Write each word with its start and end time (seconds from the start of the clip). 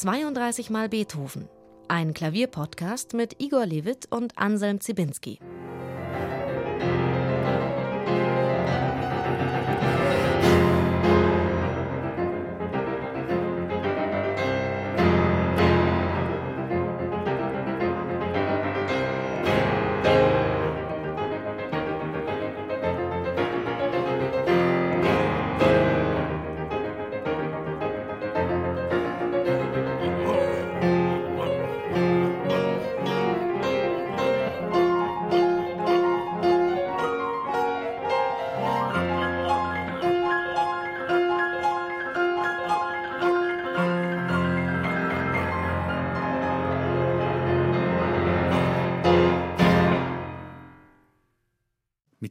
32 0.00 0.70
Mal 0.70 0.88
Beethoven. 0.88 1.48
Ein 1.88 2.14
Klavierpodcast 2.14 3.14
mit 3.14 3.42
Igor 3.42 3.66
Levit 3.66 4.06
und 4.12 4.38
Anselm 4.38 4.80
Zibinski. 4.80 5.40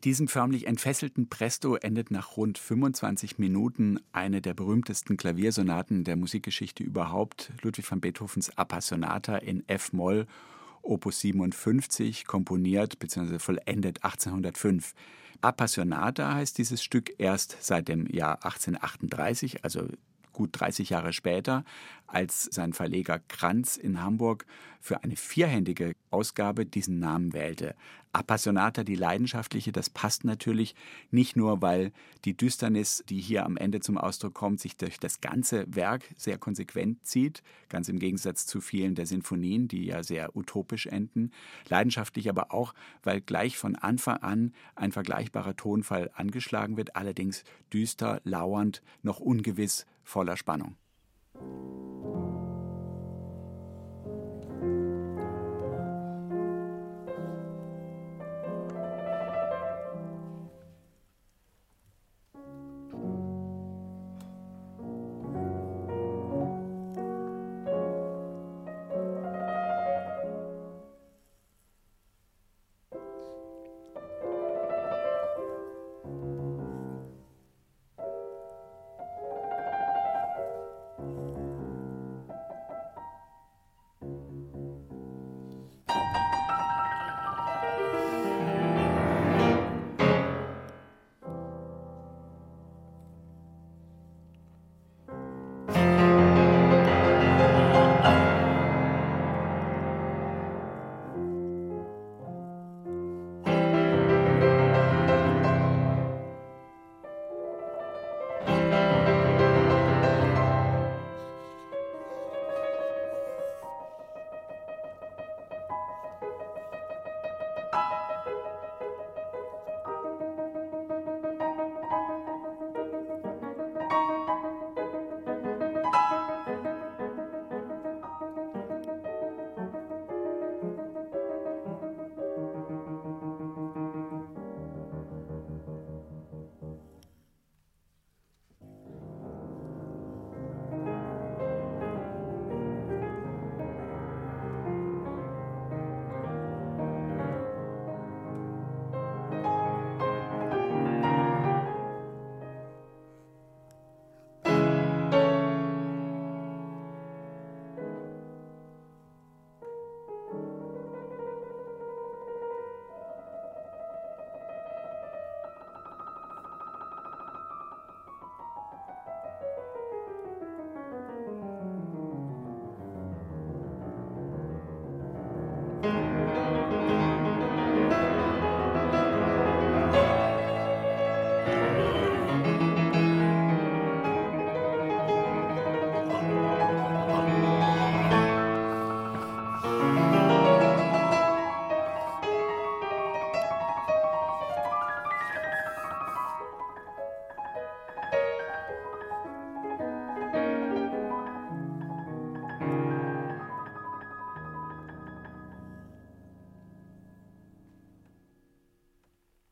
Diesem 0.08 0.30
förmlich 0.30 0.68
entfesselten 0.68 1.28
Presto 1.28 1.76
endet 1.76 2.12
nach 2.12 2.38
rund 2.38 2.58
25 2.58 3.40
Minuten 3.40 4.00
eine 4.14 4.42
der 4.42 4.54
berühmtesten 4.54 5.18
Klaviersonaten 5.18 6.06
der 6.06 6.16
Musikgeschichte 6.16 6.82
überhaupt, 6.82 7.52
Ludwig 7.62 7.92
van 7.92 8.00
Beethovens 8.00 8.58
Appassionata 8.58 9.36
in 9.36 9.68
F-Moll, 9.68 10.26
Opus 10.82 11.20
57, 11.20 12.26
komponiert 12.26 13.00
bzw. 13.00 13.38
vollendet 13.38 14.06
1805. 14.06 14.94
Appassionata 15.42 16.36
heißt 16.36 16.58
dieses 16.58 16.82
Stück 16.82 17.12
erst 17.18 17.58
seit 17.60 17.90
dem 17.90 18.08
Jahr 18.08 18.46
1838, 18.46 19.66
also 19.66 19.90
gut 20.38 20.52
30 20.54 20.92
Jahre 20.92 21.14
später, 21.14 21.64
als 22.06 22.44
sein 22.44 22.72
Verleger 22.72 23.20
Kranz 23.28 23.76
in 23.76 24.04
Hamburg 24.04 24.46
für 24.80 25.04
eine 25.04 25.16
vierhändige 25.16 25.96
Ausgabe 26.12 26.64
diesen 26.64 27.00
Namen 27.00 27.34
wählte. 27.34 27.74
Appassionata, 28.14 28.84
die 28.84 28.96
leidenschaftliche, 28.96 29.72
das 29.72 29.90
passt 29.90 30.26
natürlich 30.26 30.76
nicht 31.10 31.36
nur, 31.36 31.62
weil 31.64 31.92
die 32.24 32.38
Düsternis, 32.38 33.04
die 33.10 33.20
hier 33.20 33.46
am 33.46 33.58
Ende 33.58 33.80
zum 33.80 33.98
Ausdruck 33.98 34.36
kommt, 34.36 34.60
sich 34.60 34.78
durch 34.78 35.00
das 35.00 35.22
ganze 35.22 35.66
Werk 35.68 36.04
sehr 36.16 36.38
konsequent 36.38 37.04
zieht, 37.04 37.42
ganz 37.68 37.90
im 37.90 37.98
Gegensatz 37.98 38.46
zu 38.46 38.62
vielen 38.62 38.94
der 38.94 39.08
Sinfonien, 39.08 39.68
die 39.68 39.86
ja 39.86 40.04
sehr 40.04 40.36
utopisch 40.36 40.86
enden. 40.86 41.32
Leidenschaftlich 41.68 42.30
aber 42.30 42.54
auch, 42.54 42.76
weil 43.02 43.22
gleich 43.22 43.58
von 43.58 43.76
Anfang 43.76 44.18
an 44.18 44.54
ein 44.76 44.92
vergleichbarer 44.92 45.56
Tonfall 45.56 46.12
angeschlagen 46.14 46.78
wird, 46.78 46.96
allerdings 46.96 47.44
düster, 47.74 48.22
lauernd, 48.24 48.84
noch 49.02 49.20
ungewiss, 49.20 49.88
voller 50.08 50.38
Spannung. 50.38 50.76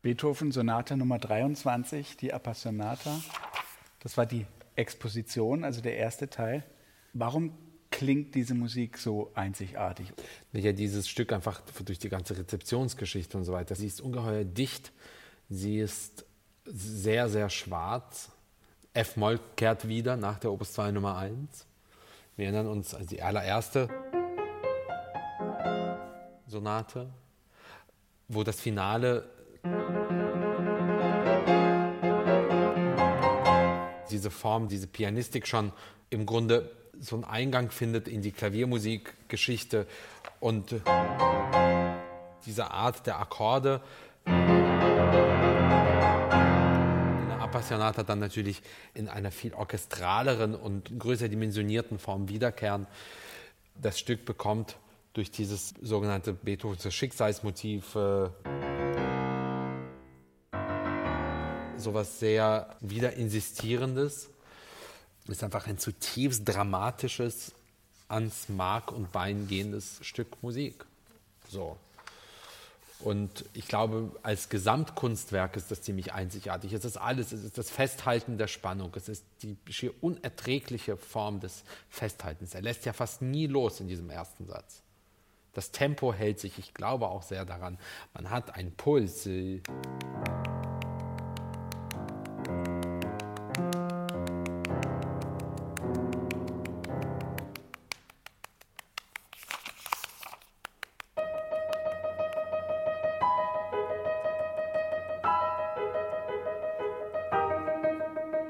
Beethoven 0.06 0.52
Sonate 0.52 0.96
Nummer 0.98 1.18
23, 1.18 2.16
die 2.16 2.32
Appassionata. 2.32 3.20
Das 4.02 4.16
war 4.18 4.28
die 4.28 4.46
Exposition, 4.76 5.64
also 5.64 5.82
der 5.82 5.98
erste 5.98 6.30
Teil. 6.30 6.64
Warum 7.14 7.58
klingt 7.90 8.36
diese 8.36 8.54
Musik 8.54 9.00
so 9.00 9.32
einzigartig? 9.34 10.14
Ja, 10.54 10.74
dieses 10.74 11.10
Stück 11.10 11.34
einfach 11.34 11.60
durch 11.84 11.98
die 11.98 12.10
ganze 12.10 12.38
Rezeptionsgeschichte 12.38 13.36
und 13.36 13.46
so 13.46 13.54
weiter. 13.54 13.74
Sie 13.74 13.88
ist 13.88 14.00
ungeheuer 14.00 14.44
dicht, 14.44 14.92
sie 15.50 15.80
ist 15.80 16.24
sehr, 16.66 17.28
sehr 17.28 17.50
schwarz. 17.50 18.30
F-Moll 18.94 19.40
kehrt 19.56 19.88
wieder 19.88 20.18
nach 20.18 20.38
der 20.38 20.52
Opus 20.52 20.74
2 20.74 20.92
Nummer 20.92 21.18
1. 21.18 21.66
Wir 22.36 22.46
erinnern 22.46 22.68
uns 22.68 22.94
an 22.94 23.08
die 23.08 23.24
allererste 23.24 23.90
Sonate, 26.46 27.10
wo 28.28 28.44
das 28.44 28.62
Finale 28.62 29.34
diese 34.16 34.32
Form, 34.32 34.68
diese 34.68 34.88
Pianistik 34.88 35.46
schon 35.46 35.72
im 36.10 36.26
Grunde 36.26 36.72
so 37.00 37.16
einen 37.16 37.26
Eingang 37.26 37.70
findet 37.70 38.08
in 38.08 38.22
die 38.22 38.32
Klaviermusikgeschichte 38.32 39.86
und 40.40 40.82
diese 42.46 42.72
Art 42.72 43.06
der 43.06 43.20
Akkorde. 43.20 43.82
In 44.26 44.34
der 47.28 47.42
Appassionata 47.42 48.04
dann 48.04 48.20
natürlich 48.20 48.62
in 48.94 49.10
einer 49.10 49.32
viel 49.32 49.54
orchestraleren 49.54 50.56
und 50.56 50.98
größer 50.98 51.28
dimensionierten 51.28 52.00
Form 52.00 52.30
wiederkehren. 52.30 52.88
Das 53.82 54.00
Stück 54.00 54.26
bekommt 54.26 54.78
durch 55.14 55.30
dieses 55.30 55.74
sogenannte 55.82 56.34
Beethovens 56.34 56.92
Schicksalsmotiv 56.94 57.96
äh, 57.96 58.30
sowas 61.86 62.20
sehr 62.20 62.76
wieder 62.82 63.14
insistierendes. 63.14 64.28
Ist 65.28 65.44
einfach 65.44 65.66
ein 65.68 65.78
zutiefst 65.78 66.44
dramatisches, 66.46 67.54
ans 68.10 68.50
Mark 68.50 68.92
und 68.92 69.12
Bein 69.12 69.48
gehendes 69.48 70.00
Stück 70.02 70.44
Musik. 70.44 70.86
So. 71.50 71.78
Und 73.00 73.46
ich 73.54 73.68
glaube, 73.68 74.12
als 74.24 74.50
Gesamtkunstwerk 74.50 75.58
ist 75.58 75.70
das 75.70 75.82
ziemlich 75.82 76.14
einzigartig. 76.14 76.74
Es 76.74 76.86
ist 76.86 76.98
alles, 76.98 77.32
es 77.32 77.44
ist 77.44 77.58
das 77.58 77.70
Festhalten 77.70 78.38
der 78.38 78.48
Spannung, 78.48 78.92
es 78.96 79.10
ist 79.10 79.24
die 79.42 79.58
schier 79.70 79.92
unerträgliche 80.02 80.96
Form 80.96 81.40
des 81.40 81.64
Festhaltens. 81.90 82.56
Er 82.56 82.62
lässt 82.62 82.86
ja 82.86 82.94
fast 82.94 83.22
nie 83.22 83.48
los 83.48 83.80
in 83.80 83.88
diesem 83.88 84.10
ersten 84.10 84.46
Satz. 84.46 84.82
Das 85.54 85.72
Tempo 85.72 86.14
hält 86.14 86.40
sich, 86.40 86.58
ich 86.58 86.74
glaube 86.74 87.08
auch 87.08 87.24
sehr 87.24 87.46
daran. 87.46 87.78
Man 88.14 88.30
hat 88.30 88.56
einen 88.56 88.72
Puls. 88.72 89.28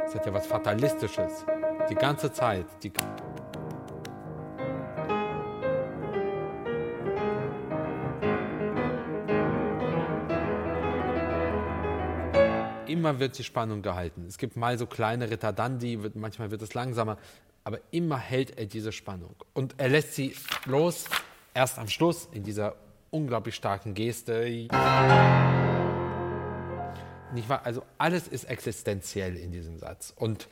Es 0.06 0.14
hat 0.14 0.26
ja 0.26 0.34
was 0.34 0.46
Fatalistisches. 0.46 1.46
Die 1.90 1.96
ganze 1.96 2.32
Zeit. 2.32 2.66
Die 2.84 2.92
immer 13.06 13.20
wird 13.20 13.38
die 13.38 13.44
Spannung 13.44 13.82
gehalten. 13.82 14.26
Es 14.28 14.38
gibt 14.38 14.56
mal 14.56 14.78
so 14.78 14.88
kleine 14.88 15.30
Ritardandi, 15.30 16.02
wird, 16.02 16.16
manchmal 16.16 16.50
wird 16.50 16.62
es 16.62 16.74
langsamer, 16.74 17.18
aber 17.64 17.80
immer 17.92 18.18
hält 18.18 18.58
er 18.58 18.66
diese 18.66 18.92
Spannung. 18.92 19.36
Und 19.54 19.76
er 19.78 19.90
lässt 19.90 20.14
sie 20.14 20.36
los, 20.66 21.06
erst 21.54 21.78
am 21.78 21.88
Schluss, 21.88 22.30
in 22.32 22.44
dieser 22.44 22.76
unglaublich 23.12 23.56
starken 23.56 23.94
Geste. 23.94 24.68
Nicht 27.36 27.50
wahr? 27.50 27.66
Also 27.66 27.84
alles 27.98 28.28
ist 28.28 28.46
existenziell 28.46 29.38
in 29.38 29.52
diesem 29.52 29.78
Satz. 29.78 30.14
Und 30.16 30.48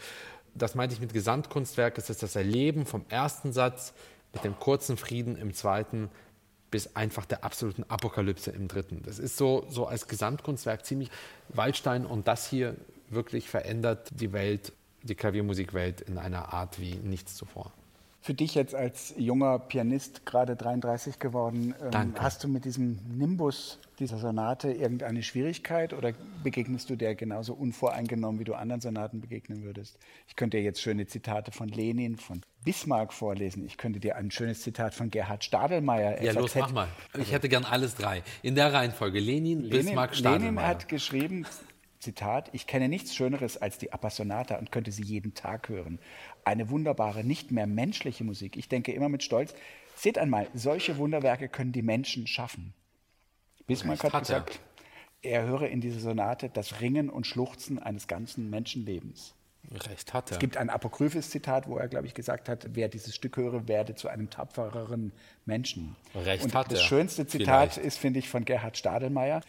das 0.53 0.75
meinte 0.75 0.93
ich 0.93 1.01
mit 1.01 1.13
Gesamtkunstwerk, 1.13 1.97
es 1.97 2.09
ist 2.09 2.21
das 2.21 2.35
Erleben 2.35 2.85
vom 2.85 3.05
ersten 3.09 3.51
Satz 3.51 3.93
mit 4.33 4.43
dem 4.43 4.59
kurzen 4.59 4.97
Frieden 4.97 5.35
im 5.35 5.53
zweiten 5.53 6.09
bis 6.69 6.95
einfach 6.95 7.25
der 7.25 7.43
absoluten 7.43 7.83
Apokalypse 7.87 8.49
im 8.49 8.67
dritten. 8.67 9.03
Das 9.03 9.19
ist 9.19 9.37
so, 9.37 9.63
so 9.69 9.85
als 9.85 10.07
Gesamtkunstwerk 10.07 10.83
ziemlich 10.83 11.11
Waldstein 11.49 12.03
und 12.03 12.27
das 12.27 12.49
hier 12.49 12.75
wirklich 13.09 13.47
verändert 13.47 14.09
die 14.11 14.33
Welt, 14.33 14.73
die 15.03 15.13
Klaviermusikwelt 15.13 16.01
in 16.01 16.17
einer 16.17 16.51
Art 16.51 16.79
wie 16.79 16.95
nichts 16.95 17.35
zuvor. 17.35 17.71
Für 18.23 18.33
dich 18.33 18.55
jetzt 18.55 18.73
als 18.73 19.13
junger 19.17 19.59
Pianist, 19.59 20.25
gerade 20.25 20.55
33 20.55 21.19
geworden, 21.19 21.75
ähm, 21.93 22.13
hast 22.17 22.41
du 22.41 22.47
mit 22.47 22.63
diesem 22.63 22.97
Nimbus 23.17 23.79
dieser 23.99 24.17
Sonate 24.17 24.71
irgendeine 24.71 25.23
Schwierigkeit 25.23 25.91
oder 25.91 26.13
begegnest 26.41 26.89
du 26.89 26.95
der 26.95 27.15
genauso 27.15 27.53
unvoreingenommen, 27.53 28.39
wie 28.39 28.45
du 28.45 28.53
anderen 28.53 28.79
Sonaten 28.79 29.19
begegnen 29.19 29.63
würdest? 29.63 29.99
Ich 30.29 30.37
könnte 30.37 30.55
dir 30.55 30.63
jetzt 30.63 30.81
schöne 30.81 31.05
Zitate 31.05 31.51
von 31.51 31.67
Lenin, 31.67 32.15
von 32.15 32.39
Bismarck 32.63 33.11
vorlesen. 33.11 33.65
Ich 33.65 33.75
könnte 33.75 33.99
dir 33.99 34.15
ein 34.15 34.31
schönes 34.31 34.61
Zitat 34.61 34.93
von 34.93 35.09
Gerhard 35.09 35.43
Stadelmeier 35.43 36.23
Ja, 36.23 36.31
los, 36.31 36.55
mach 36.55 36.71
mal. 36.71 36.87
Ich 37.17 37.33
hätte 37.33 37.49
gern 37.49 37.65
alles 37.65 37.95
drei. 37.95 38.23
In 38.41 38.55
der 38.55 38.71
Reihenfolge. 38.71 39.19
Lenin, 39.19 39.63
Lenin 39.63 39.69
Bismarck, 39.69 40.15
Stadelmeier. 40.15 40.49
Lenin 40.49 40.65
hat 40.65 40.87
geschrieben, 40.87 41.45
Zitat, 42.03 42.49
ich 42.51 42.67
kenne 42.67 42.89
nichts 42.89 43.15
Schöneres 43.15 43.59
als 43.61 43.77
die 43.77 43.91
Appassionata 43.91 44.57
und 44.57 44.71
könnte 44.71 44.91
sie 44.91 45.03
jeden 45.03 45.33
Tag 45.33 45.69
hören. 45.69 45.99
Eine 46.43 46.69
wunderbare, 46.69 47.23
nicht 47.23 47.51
mehr 47.51 47.65
menschliche 47.65 48.23
Musik. 48.23 48.57
Ich 48.57 48.69
denke 48.69 48.91
immer 48.91 49.09
mit 49.09 49.23
Stolz, 49.23 49.55
seht 49.95 50.17
einmal, 50.17 50.47
solche 50.53 50.97
Wunderwerke 50.97 51.49
können 51.49 51.71
die 51.71 51.81
Menschen 51.81 52.27
schaffen. 52.27 52.73
Bismarck 53.65 54.03
hat, 54.03 54.13
hat 54.13 54.23
gesagt, 54.23 54.59
er. 55.21 55.41
er 55.41 55.47
höre 55.47 55.69
in 55.69 55.81
dieser 55.81 55.99
Sonate 55.99 56.49
das 56.49 56.81
Ringen 56.81 57.09
und 57.09 57.25
Schluchzen 57.25 57.79
eines 57.79 58.07
ganzen 58.07 58.49
Menschenlebens. 58.49 59.33
Recht 59.71 60.13
hat 60.13 60.29
er. 60.29 60.33
Es 60.33 60.39
gibt 60.39 60.57
ein 60.57 60.69
apokryphes 60.69 61.29
Zitat, 61.29 61.67
wo 61.67 61.77
er, 61.77 61.87
glaube 61.87 62.05
ich, 62.05 62.13
gesagt 62.13 62.49
hat, 62.49 62.67
wer 62.73 62.89
dieses 62.89 63.15
Stück 63.15 63.37
höre, 63.37 63.67
werde 63.67 63.95
zu 63.95 64.09
einem 64.09 64.29
tapfereren 64.29 65.13
Menschen. 65.45 65.95
Recht 66.13 66.43
und 66.43 66.53
hat 66.53 66.67
das 66.67 66.73
er. 66.73 66.79
Das 66.79 66.87
schönste 66.87 67.27
Zitat 67.27 67.73
Vielleicht. 67.73 67.87
ist, 67.87 67.97
finde 67.97 68.19
ich, 68.19 68.29
von 68.29 68.43
Gerhard 68.43 68.77
Stadelmeier. 68.77 69.41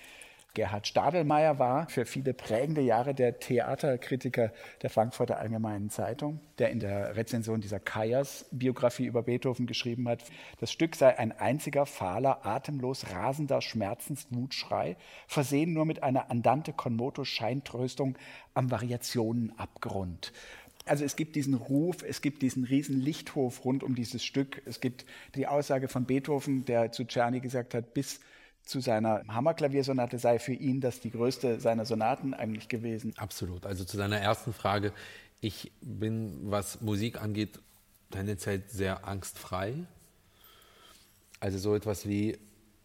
Gerhard 0.55 0.87
Stadelmeier 0.87 1.59
war 1.59 1.89
für 1.89 2.07
viele 2.07 2.33
prägende 2.33 2.81
Jahre 2.81 3.13
der 3.13 3.41
Theaterkritiker 3.41 4.53
der 4.83 4.91
Frankfurter 4.91 5.39
Allgemeinen 5.39 5.91
Zeitung, 5.91 6.39
der 6.59 6.71
in 6.71 6.79
der 6.79 7.17
Rezension 7.17 7.61
dieser 7.61 7.81
Kajas-Biografie 7.81 9.07
über 9.07 9.25
Beethoven 9.25 9.67
geschrieben 9.67 10.09
hat, 10.09 10.23
das 10.61 10.71
Stück 10.71 10.95
sei 10.95 11.19
ein 11.19 11.33
einziger 11.33 11.87
fahler, 11.87 12.47
atemlos 12.47 13.11
rasender 13.13 13.61
Schmerzenswutschrei, 13.61 14.97
versehen 15.27 15.73
nur 15.73 15.87
mit 15.87 16.05
einer 16.05 16.31
Andante 16.31 16.73
con 16.73 16.95
moto 16.95 17.25
Scheintröstung 17.25 18.17
am 18.55 18.71
Variationenabgrund. 18.71 20.33
Also 20.87 21.05
es 21.05 21.17
gibt 21.17 21.35
diesen 21.35 21.55
Ruf, 21.55 22.05
es 22.07 22.21
gibt 22.21 22.43
diesen 22.43 22.65
riesen 22.65 23.01
Lichthof 23.01 23.65
rund 23.65 23.83
um 23.83 23.95
dieses 23.97 24.25
Stück. 24.25 24.63
Es 24.67 24.81
gibt 24.81 25.07
die 25.35 25.47
Aussage 25.49 25.89
von 25.89 26.05
Beethoven, 26.05 26.65
der 26.65 26.93
zu 26.93 27.05
Czerny 27.07 27.41
gesagt 27.41 27.75
hat, 27.75 27.95
bis 27.95 28.21
zu 28.65 28.81
seiner 28.81 29.23
Hammerklaviersonate 29.29 30.19
sei 30.19 30.39
für 30.39 30.53
ihn 30.53 30.81
das 30.81 31.01
die 31.01 31.11
größte 31.11 31.61
seiner 31.61 31.85
Sonaten 31.85 32.35
eigentlich 32.35 32.69
gewesen. 32.69 33.13
Absolut. 33.17 33.67
Also 33.67 33.85
zu 33.85 33.97
deiner 33.97 34.19
ersten 34.19 34.53
Frage. 34.53 34.93
Ich 35.41 35.73
bin, 35.83 36.51
was 36.51 36.81
Musik 36.81 37.21
angeht, 37.21 37.61
tendenziell 38.11 38.63
sehr 38.67 39.07
angstfrei. 39.07 39.75
Also 41.41 41.59
so 41.59 41.75
etwas 41.75 42.09
wie 42.09 42.39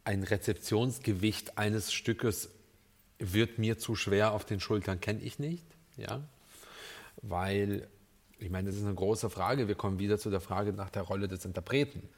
ein 0.04 0.24
Rezeptionsgewicht 0.24 1.58
eines 1.58 1.94
Stückes 1.94 2.50
wird 3.20 3.60
mir 3.60 3.78
zu 3.78 3.96
schwer 3.96 4.34
auf 4.34 4.46
den 4.46 4.60
Schultern, 4.60 5.00
kenne 5.00 5.22
ich 5.22 5.40
nicht. 5.40 5.66
Ja? 5.96 6.22
Weil, 7.22 7.88
ich 8.40 8.50
meine, 8.50 8.68
das 8.70 8.78
ist 8.78 8.86
eine 8.86 8.96
große 8.96 9.30
Frage. 9.30 9.68
Wir 9.68 9.76
kommen 9.76 10.00
wieder 10.00 10.18
zu 10.18 10.30
der 10.30 10.42
Frage 10.42 10.74
nach 10.74 10.90
der 10.90 11.04
Rolle 11.04 11.28
des 11.28 11.46
Interpreten. 11.46 12.10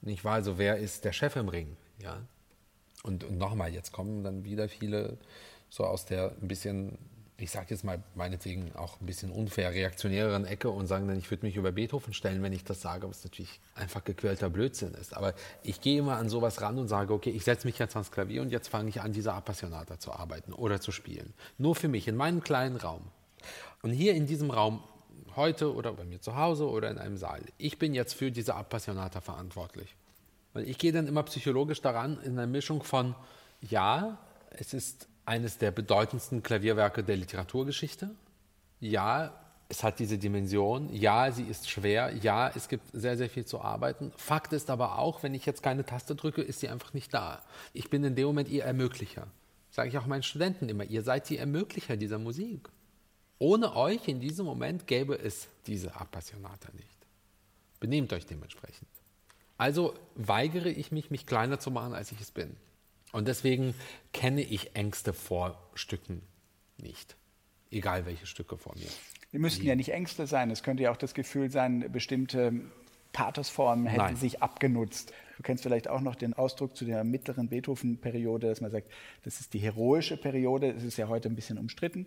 Nicht 0.00 0.24
wahr? 0.24 0.34
Also 0.34 0.58
wer 0.58 0.76
ist 0.76 1.04
der 1.04 1.12
Chef 1.12 1.36
im 1.36 1.48
Ring? 1.48 1.76
Ja? 1.98 2.22
Und, 3.02 3.24
und 3.24 3.38
nochmal, 3.38 3.72
jetzt 3.72 3.92
kommen 3.92 4.22
dann 4.22 4.44
wieder 4.44 4.68
viele 4.68 5.16
so 5.70 5.84
aus 5.84 6.04
der 6.04 6.32
ein 6.42 6.48
bisschen, 6.48 6.98
ich 7.38 7.50
sage 7.50 7.68
jetzt 7.70 7.84
mal 7.84 8.02
meinetwegen 8.14 8.74
auch 8.74 9.00
ein 9.00 9.06
bisschen 9.06 9.30
unfair 9.30 9.72
reaktionäreren 9.72 10.44
Ecke 10.44 10.68
und 10.68 10.86
sagen 10.86 11.08
dann, 11.08 11.16
ich 11.16 11.30
würde 11.30 11.46
mich 11.46 11.56
über 11.56 11.72
Beethoven 11.72 12.12
stellen, 12.12 12.42
wenn 12.42 12.52
ich 12.52 12.64
das 12.64 12.82
sage, 12.82 13.08
was 13.08 13.24
natürlich 13.24 13.60
einfach 13.74 14.04
gequälter 14.04 14.50
Blödsinn 14.50 14.92
ist. 14.94 15.16
Aber 15.16 15.34
ich 15.62 15.80
gehe 15.80 16.00
immer 16.00 16.16
an 16.16 16.28
sowas 16.28 16.60
ran 16.60 16.78
und 16.78 16.88
sage, 16.88 17.14
okay, 17.14 17.30
ich 17.30 17.44
setze 17.44 17.66
mich 17.66 17.78
jetzt 17.78 17.96
ans 17.96 18.10
Klavier 18.10 18.42
und 18.42 18.50
jetzt 18.50 18.68
fange 18.68 18.90
ich 18.90 19.00
an, 19.00 19.12
dieser 19.12 19.34
Appassionata 19.34 19.98
zu 19.98 20.12
arbeiten 20.12 20.52
oder 20.52 20.80
zu 20.80 20.92
spielen. 20.92 21.32
Nur 21.56 21.74
für 21.74 21.88
mich, 21.88 22.06
in 22.08 22.16
meinem 22.16 22.42
kleinen 22.42 22.76
Raum. 22.76 23.02
Und 23.82 23.92
hier 23.92 24.14
in 24.14 24.26
diesem 24.26 24.50
Raum, 24.50 24.82
heute 25.36 25.72
oder 25.72 25.92
bei 25.92 26.04
mir 26.04 26.20
zu 26.20 26.36
Hause 26.36 26.68
oder 26.68 26.90
in 26.90 26.98
einem 26.98 27.16
Saal, 27.16 27.40
ich 27.56 27.78
bin 27.78 27.94
jetzt 27.94 28.14
für 28.14 28.30
diese 28.30 28.54
Appassionata 28.54 29.20
verantwortlich. 29.20 29.94
Weil 30.52 30.68
ich 30.68 30.78
gehe 30.78 30.92
dann 30.92 31.06
immer 31.06 31.22
psychologisch 31.24 31.80
daran 31.80 32.20
in 32.22 32.32
einer 32.32 32.46
Mischung 32.46 32.82
von, 32.82 33.14
ja, 33.60 34.18
es 34.50 34.74
ist 34.74 35.08
eines 35.24 35.58
der 35.58 35.70
bedeutendsten 35.70 36.42
Klavierwerke 36.42 37.04
der 37.04 37.16
Literaturgeschichte. 37.16 38.10
Ja, 38.80 39.32
es 39.68 39.84
hat 39.84 40.00
diese 40.00 40.18
Dimension. 40.18 40.92
Ja, 40.92 41.30
sie 41.30 41.44
ist 41.44 41.70
schwer. 41.70 42.12
Ja, 42.16 42.50
es 42.54 42.68
gibt 42.68 42.84
sehr, 42.92 43.16
sehr 43.16 43.30
viel 43.30 43.44
zu 43.44 43.60
arbeiten. 43.60 44.12
Fakt 44.16 44.52
ist 44.52 44.68
aber 44.68 44.98
auch, 44.98 45.22
wenn 45.22 45.34
ich 45.34 45.46
jetzt 45.46 45.62
keine 45.62 45.86
Taste 45.86 46.16
drücke, 46.16 46.42
ist 46.42 46.58
sie 46.58 46.68
einfach 46.68 46.92
nicht 46.92 47.14
da. 47.14 47.40
Ich 47.72 47.88
bin 47.88 48.02
in 48.02 48.16
dem 48.16 48.26
Moment 48.26 48.48
ihr 48.48 48.64
Ermöglicher. 48.64 49.28
Sage 49.70 49.88
ich 49.88 49.98
auch 49.98 50.06
meinen 50.06 50.24
Studenten 50.24 50.68
immer, 50.68 50.82
ihr 50.84 51.02
seid 51.04 51.28
die 51.28 51.38
Ermöglicher 51.38 51.96
dieser 51.96 52.18
Musik. 52.18 52.68
Ohne 53.38 53.76
euch 53.76 54.08
in 54.08 54.20
diesem 54.20 54.44
Moment 54.44 54.88
gäbe 54.88 55.16
es 55.16 55.46
diese 55.66 55.94
Appassionata 55.94 56.70
nicht. 56.72 57.06
Benehmt 57.78 58.12
euch 58.12 58.26
dementsprechend. 58.26 58.88
Also 59.60 59.92
weigere 60.14 60.70
ich 60.70 60.90
mich, 60.90 61.10
mich 61.10 61.26
kleiner 61.26 61.60
zu 61.60 61.70
machen, 61.70 61.92
als 61.92 62.12
ich 62.12 62.20
es 62.22 62.30
bin. 62.30 62.56
Und 63.12 63.28
deswegen 63.28 63.74
kenne 64.14 64.40
ich 64.40 64.74
Ängste 64.74 65.12
vor 65.12 65.60
Stücken 65.74 66.22
nicht. 66.78 67.14
Egal 67.70 68.06
welche 68.06 68.24
Stücke 68.24 68.56
vor 68.56 68.74
mir. 68.76 68.88
Wir 69.30 69.38
müssten 69.38 69.66
ja 69.66 69.76
nicht 69.76 69.92
Ängste 69.92 70.26
sein. 70.26 70.50
Es 70.50 70.62
könnte 70.62 70.84
ja 70.84 70.90
auch 70.90 70.96
das 70.96 71.12
Gefühl 71.12 71.50
sein, 71.50 71.92
bestimmte 71.92 72.54
Pathosformen 73.12 73.84
hätten 73.84 74.02
Nein. 74.02 74.16
sich 74.16 74.40
abgenutzt. 74.42 75.12
Du 75.36 75.42
kennst 75.42 75.62
vielleicht 75.62 75.88
auch 75.88 76.00
noch 76.00 76.14
den 76.14 76.32
Ausdruck 76.32 76.74
zu 76.74 76.86
der 76.86 77.04
mittleren 77.04 77.48
Beethoven-Periode, 77.48 78.48
dass 78.48 78.62
man 78.62 78.70
sagt, 78.70 78.90
das 79.24 79.40
ist 79.40 79.52
die 79.52 79.58
heroische 79.58 80.16
Periode. 80.16 80.70
Es 80.70 80.84
ist 80.84 80.96
ja 80.96 81.08
heute 81.08 81.28
ein 81.28 81.34
bisschen 81.34 81.58
umstritten. 81.58 82.06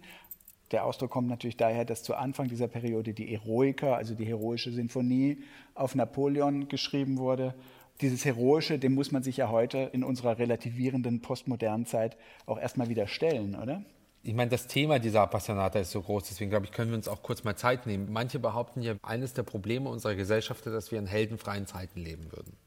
Der 0.73 0.85
Ausdruck 0.85 1.11
kommt 1.11 1.29
natürlich 1.29 1.55
daher, 1.55 1.85
dass 1.85 2.01
zu 2.01 2.15
Anfang 2.15 2.47
dieser 2.47 2.67
Periode 2.67 3.13
die 3.13 3.31
Eroica, 3.31 3.93
also 3.93 4.15
die 4.15 4.25
heroische 4.25 4.71
Sinfonie, 4.71 5.37
auf 5.75 5.93
Napoleon 5.93 6.67
geschrieben 6.67 7.19
wurde. 7.19 7.53
Dieses 8.01 8.25
Heroische, 8.25 8.79
dem 8.79 8.95
muss 8.95 9.11
man 9.11 9.21
sich 9.21 9.37
ja 9.37 9.49
heute 9.49 9.91
in 9.93 10.03
unserer 10.03 10.39
relativierenden 10.39 11.21
postmodernen 11.21 11.85
Zeit 11.85 12.17
auch 12.47 12.57
erstmal 12.57 12.89
wieder 12.89 13.05
stellen, 13.05 13.55
oder? 13.55 13.85
Ich 14.23 14.33
meine, 14.33 14.49
das 14.49 14.65
Thema 14.65 14.97
dieser 14.97 15.21
Appassionata 15.21 15.77
ist 15.77 15.91
so 15.91 16.01
groß, 16.01 16.23
deswegen 16.29 16.49
glaube 16.49 16.65
ich, 16.65 16.71
können 16.71 16.89
wir 16.89 16.97
uns 16.97 17.07
auch 17.07 17.21
kurz 17.21 17.43
mal 17.43 17.55
Zeit 17.55 17.85
nehmen. 17.85 18.11
Manche 18.11 18.39
behaupten 18.39 18.81
ja, 18.81 18.95
eines 19.03 19.33
der 19.33 19.43
Probleme 19.43 19.89
unserer 19.89 20.15
Gesellschaft 20.15 20.65
ist, 20.65 20.73
dass 20.73 20.91
wir 20.91 20.97
in 20.97 21.05
heldenfreien 21.05 21.67
Zeiten 21.67 21.99
leben 21.99 22.31
würden. 22.31 22.57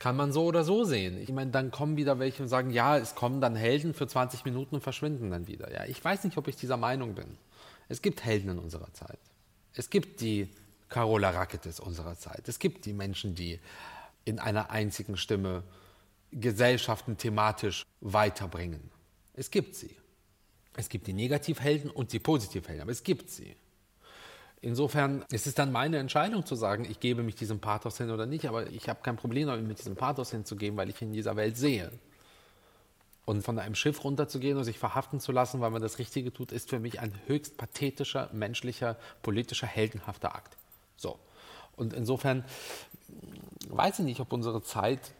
Kann 0.00 0.16
man 0.16 0.32
so 0.32 0.44
oder 0.46 0.64
so 0.64 0.84
sehen. 0.84 1.18
Ich 1.18 1.30
meine, 1.30 1.50
dann 1.50 1.70
kommen 1.70 1.98
wieder 1.98 2.18
welche 2.18 2.42
und 2.42 2.48
sagen, 2.48 2.70
ja, 2.70 2.96
es 2.96 3.14
kommen 3.14 3.42
dann 3.42 3.54
Helden 3.54 3.92
für 3.92 4.06
20 4.06 4.46
Minuten 4.46 4.76
und 4.76 4.80
verschwinden 4.80 5.30
dann 5.30 5.46
wieder. 5.46 5.70
Ja, 5.72 5.84
ich 5.84 6.02
weiß 6.02 6.24
nicht, 6.24 6.38
ob 6.38 6.48
ich 6.48 6.56
dieser 6.56 6.78
Meinung 6.78 7.14
bin. 7.14 7.36
Es 7.88 8.00
gibt 8.00 8.24
Helden 8.24 8.48
in 8.48 8.58
unserer 8.58 8.90
Zeit. 8.94 9.18
Es 9.74 9.90
gibt 9.90 10.22
die 10.22 10.48
Carola 10.88 11.28
Raketes 11.30 11.80
unserer 11.80 12.16
Zeit. 12.16 12.48
Es 12.48 12.58
gibt 12.58 12.86
die 12.86 12.94
Menschen, 12.94 13.34
die 13.34 13.60
in 14.24 14.38
einer 14.38 14.70
einzigen 14.70 15.18
Stimme 15.18 15.64
Gesellschaften 16.32 17.18
thematisch 17.18 17.84
weiterbringen. 18.00 18.90
Es 19.34 19.50
gibt 19.50 19.74
sie. 19.74 19.94
Es 20.76 20.88
gibt 20.88 21.08
die 21.08 21.12
Negativhelden 21.12 21.90
und 21.90 22.14
die 22.14 22.20
Positivhelden, 22.20 22.80
aber 22.80 22.92
es 22.92 23.02
gibt 23.02 23.28
sie. 23.28 23.54
Insofern 24.62 25.24
ist 25.30 25.46
es 25.46 25.54
dann 25.54 25.72
meine 25.72 25.96
Entscheidung 25.98 26.44
zu 26.44 26.54
sagen, 26.54 26.84
ich 26.84 27.00
gebe 27.00 27.22
mich 27.22 27.34
diesem 27.34 27.60
Pathos 27.60 27.96
hin 27.96 28.10
oder 28.10 28.26
nicht, 28.26 28.46
aber 28.46 28.66
ich 28.68 28.88
habe 28.90 29.00
kein 29.02 29.16
Problem 29.16 29.48
mit 29.66 29.78
diesem 29.78 29.96
Pathos 29.96 30.30
hinzugeben, 30.30 30.76
weil 30.76 30.90
ich 30.90 31.00
ihn 31.00 31.08
in 31.08 31.14
dieser 31.14 31.36
Welt 31.36 31.56
sehe. 31.56 31.90
Und 33.24 33.42
von 33.42 33.58
einem 33.58 33.74
Schiff 33.74 34.04
runterzugehen 34.04 34.58
und 34.58 34.64
sich 34.64 34.78
verhaften 34.78 35.18
zu 35.20 35.32
lassen, 35.32 35.60
weil 35.60 35.70
man 35.70 35.80
das 35.80 35.98
Richtige 35.98 36.32
tut, 36.32 36.52
ist 36.52 36.68
für 36.68 36.78
mich 36.78 37.00
ein 37.00 37.14
höchst 37.26 37.56
pathetischer, 37.56 38.28
menschlicher, 38.32 38.96
politischer, 39.22 39.66
heldenhafter 39.66 40.34
Akt. 40.34 40.56
So. 40.96 41.18
Und 41.76 41.94
insofern 41.94 42.44
weiß 43.68 44.00
ich 44.00 44.04
nicht, 44.04 44.20
ob 44.20 44.32
unsere 44.32 44.62
Zeit 44.62 45.12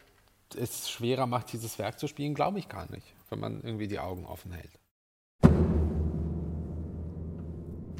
es 0.55 0.89
schwerer 0.89 1.25
macht, 1.25 1.51
dieses 1.53 1.79
Werk 1.79 1.99
zu 1.99 2.07
spielen, 2.07 2.35
glaube 2.35 2.59
ich 2.59 2.69
gar 2.69 2.91
nicht, 2.91 3.07
wenn 3.29 3.39
man 3.39 3.61
irgendwie 3.63 3.87
die 3.87 3.99
Augen 3.99 4.25
offen 4.25 4.51
hält. 4.51 4.80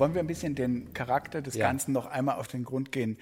Wollen 0.01 0.15
wir 0.15 0.22
ein 0.22 0.25
bisschen 0.25 0.55
den 0.55 0.96
Charakter 0.96 1.43
des 1.43 1.53
ja. 1.53 1.67
Ganzen 1.67 1.91
noch 1.91 2.08
einmal 2.08 2.38
auf 2.38 2.48
den 2.48 2.63
Grund 2.63 2.91
gehen? 2.91 3.20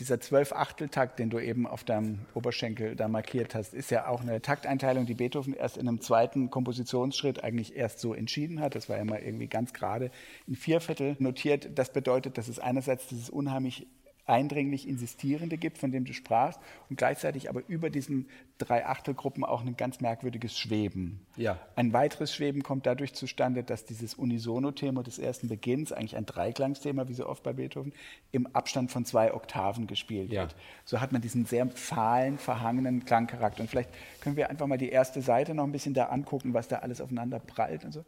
Dieser 0.00 0.18
Zwölf-Achtel-Takt, 0.18 1.20
den 1.20 1.30
du 1.30 1.38
eben 1.38 1.68
auf 1.68 1.84
deinem 1.84 2.18
Oberschenkel 2.34 2.96
da 2.96 3.06
markiert 3.06 3.54
hast, 3.54 3.72
ist 3.72 3.92
ja 3.92 4.08
auch 4.08 4.22
eine 4.22 4.42
Takteinteilung, 4.42 5.06
die 5.06 5.14
Beethoven 5.14 5.54
erst 5.54 5.76
in 5.76 5.86
einem 5.86 6.00
zweiten 6.00 6.50
Kompositionsschritt 6.50 7.44
eigentlich 7.44 7.76
erst 7.76 8.00
so 8.00 8.12
entschieden 8.12 8.58
hat. 8.58 8.74
Das 8.74 8.88
war 8.88 8.96
ja 8.96 9.04
mal 9.04 9.20
irgendwie 9.20 9.46
ganz 9.46 9.72
gerade 9.72 10.10
in 10.48 10.56
Vierviertel 10.56 11.14
notiert. 11.20 11.78
Das 11.78 11.92
bedeutet, 11.92 12.38
dass 12.38 12.48
es 12.48 12.58
einerseits 12.58 13.06
dieses 13.06 13.30
unheimlich 13.30 13.86
eindringlich 14.26 14.88
Insistierende 14.88 15.56
gibt, 15.56 15.78
von 15.78 15.92
dem 15.92 16.04
du 16.04 16.12
sprachst, 16.12 16.60
und 16.90 16.96
gleichzeitig 16.96 17.48
aber 17.48 17.62
über 17.68 17.90
diesen 17.90 18.28
drei 18.58 18.86
Achtelgruppen 18.86 19.44
auch 19.44 19.64
ein 19.64 19.76
ganz 19.76 20.00
merkwürdiges 20.00 20.58
Schweben. 20.58 21.20
Ja. 21.36 21.58
Ein 21.76 21.92
weiteres 21.92 22.34
Schweben 22.34 22.62
kommt 22.62 22.86
dadurch 22.86 23.14
zustande, 23.14 23.62
dass 23.62 23.84
dieses 23.84 24.14
Unisono-Thema 24.14 25.02
des 25.02 25.18
ersten 25.18 25.48
Beginns, 25.48 25.92
eigentlich 25.92 26.16
ein 26.16 26.26
Dreiklangsthema, 26.26 27.08
wie 27.08 27.14
so 27.14 27.26
oft 27.26 27.42
bei 27.42 27.52
Beethoven, 27.52 27.92
im 28.32 28.46
Abstand 28.48 28.90
von 28.90 29.04
zwei 29.04 29.32
Oktaven 29.32 29.86
gespielt 29.86 30.32
ja. 30.32 30.42
wird. 30.42 30.56
So 30.84 31.00
hat 31.00 31.12
man 31.12 31.22
diesen 31.22 31.44
sehr 31.44 31.68
fahlen, 31.68 32.38
verhangenen 32.38 33.04
Klangcharakter. 33.04 33.60
Und 33.62 33.68
vielleicht 33.68 33.90
können 34.20 34.36
wir 34.36 34.50
einfach 34.50 34.66
mal 34.66 34.78
die 34.78 34.88
erste 34.90 35.22
Seite 35.22 35.54
noch 35.54 35.64
ein 35.64 35.72
bisschen 35.72 35.94
da 35.94 36.06
angucken, 36.06 36.54
was 36.54 36.68
da 36.68 36.78
alles 36.78 37.00
aufeinander 37.00 37.38
prallt 37.38 37.84
und 37.84 37.92
so. 37.92 38.04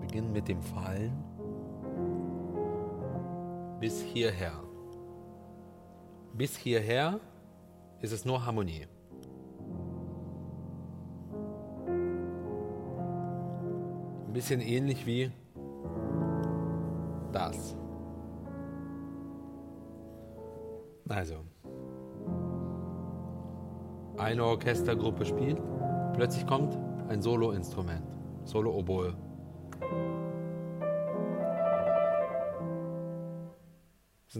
beginnen 0.00 0.32
mit 0.32 0.48
dem 0.48 0.62
Fallen 0.62 1.39
bis 3.80 4.02
hierher. 4.02 4.52
Bis 6.34 6.56
hierher 6.56 7.18
ist 8.02 8.12
es 8.12 8.24
nur 8.26 8.44
Harmonie. 8.44 8.86
Ein 14.26 14.32
bisschen 14.32 14.60
ähnlich 14.60 15.06
wie 15.06 15.32
das. 17.32 17.76
Also, 21.08 21.36
eine 24.16 24.44
Orchestergruppe 24.44 25.24
spielt, 25.24 25.60
plötzlich 26.12 26.46
kommt 26.46 26.78
ein 27.08 27.20
Soloinstrument, 27.20 28.06
Solo-Oboe. 28.44 29.16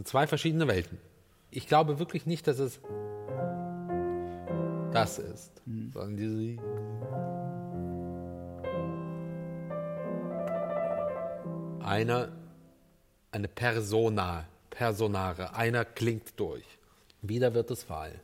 Sind 0.01 0.09
zwei 0.09 0.27
verschiedene 0.27 0.67
Welten. 0.67 0.99
Ich 1.51 1.67
glaube 1.69 1.99
wirklich 1.99 2.25
nicht, 2.25 2.47
dass 2.47 2.59
es 2.59 2.81
das 4.93 5.19
ist, 5.19 5.53
mhm. 5.67 5.93
sondern 5.93 6.17
diese. 6.17 6.63
Einer, 11.85 12.29
eine 13.31 13.49
Persona, 13.49 14.47
Personare, 14.71 15.55
einer 15.55 15.85
klingt 15.85 16.41
durch. 16.41 16.65
Wieder 17.21 17.53
wird 17.53 17.71
es 17.71 17.83
fahl. 17.83 18.21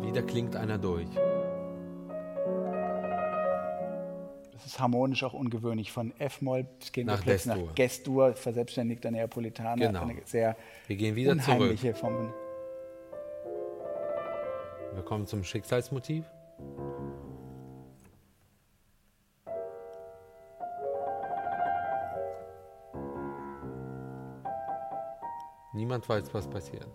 Wieder 0.00 0.22
klingt 0.22 0.56
einer 0.56 0.78
durch. 0.78 1.08
Harmonisch 4.80 5.24
auch 5.24 5.34
ungewöhnlich. 5.34 5.92
Von 5.92 6.12
F-Moll 6.18 6.66
gehen 6.92 7.06
nach 7.06 7.18
wir 7.18 7.24
plötzlich 7.24 7.54
nach 7.54 7.74
Gestur, 7.74 8.34
verselbstständigter 8.34 9.10
Neapolitaner. 9.10 9.86
Genau. 9.86 10.02
Eine 10.02 10.16
sehr 10.24 10.56
wir 10.86 10.96
gehen 10.96 11.16
wieder 11.16 11.32
unheimliche 11.32 11.94
zurück. 11.94 11.96
Form. 11.96 12.34
Wir 14.94 15.02
kommen 15.02 15.26
zum 15.26 15.44
Schicksalsmotiv. 15.44 16.24
Niemand 25.74 26.08
weiß, 26.08 26.34
was 26.34 26.48
passiert. 26.48 26.88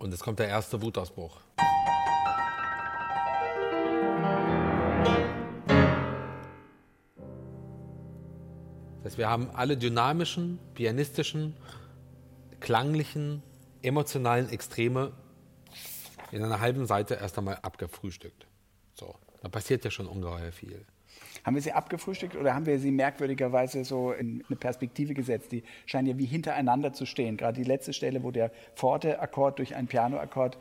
Und 0.00 0.12
es 0.12 0.20
kommt 0.20 0.38
der 0.38 0.48
erste 0.48 0.82
Wutausbruch. 0.82 1.40
Das 9.10 9.14
heißt, 9.14 9.18
wir 9.18 9.28
haben 9.28 9.50
alle 9.54 9.76
dynamischen, 9.76 10.60
pianistischen, 10.74 11.56
klanglichen, 12.60 13.42
emotionalen 13.82 14.48
Extreme 14.50 15.10
in 16.30 16.44
einer 16.44 16.60
halben 16.60 16.86
Seite 16.86 17.14
erst 17.14 17.36
einmal 17.36 17.56
abgefrühstückt. 17.56 18.46
So, 18.94 19.16
da 19.42 19.48
passiert 19.48 19.84
ja 19.84 19.90
schon 19.90 20.06
ungeheuer 20.06 20.52
viel. 20.52 20.86
Haben 21.44 21.56
wir 21.56 21.62
sie 21.62 21.72
abgefrühstückt 21.72 22.36
oder 22.36 22.54
haben 22.54 22.66
wir 22.66 22.78
sie 22.78 22.92
merkwürdigerweise 22.92 23.84
so 23.84 24.12
in 24.12 24.44
eine 24.48 24.56
Perspektive 24.56 25.12
gesetzt? 25.12 25.50
Die 25.50 25.64
scheinen 25.86 26.06
ja 26.06 26.16
wie 26.16 26.26
hintereinander 26.26 26.92
zu 26.92 27.04
stehen. 27.04 27.36
Gerade 27.36 27.60
die 27.60 27.66
letzte 27.66 27.92
Stelle, 27.92 28.22
wo 28.22 28.30
der 28.30 28.52
Forte-Akkord 28.76 29.58
durch 29.58 29.74
einen 29.74 29.88
Piano-Akkord. 29.88 30.56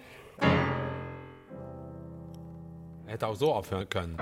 Er 3.06 3.14
hätte 3.14 3.28
auch 3.28 3.36
so 3.36 3.54
aufhören 3.54 3.88
können. 3.88 4.18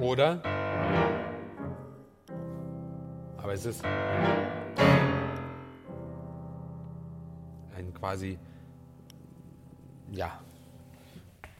Oder? 0.00 0.42
Aber 3.36 3.52
es 3.52 3.66
ist 3.66 3.84
ein 7.76 7.92
quasi, 7.92 8.38
ja, 10.10 10.40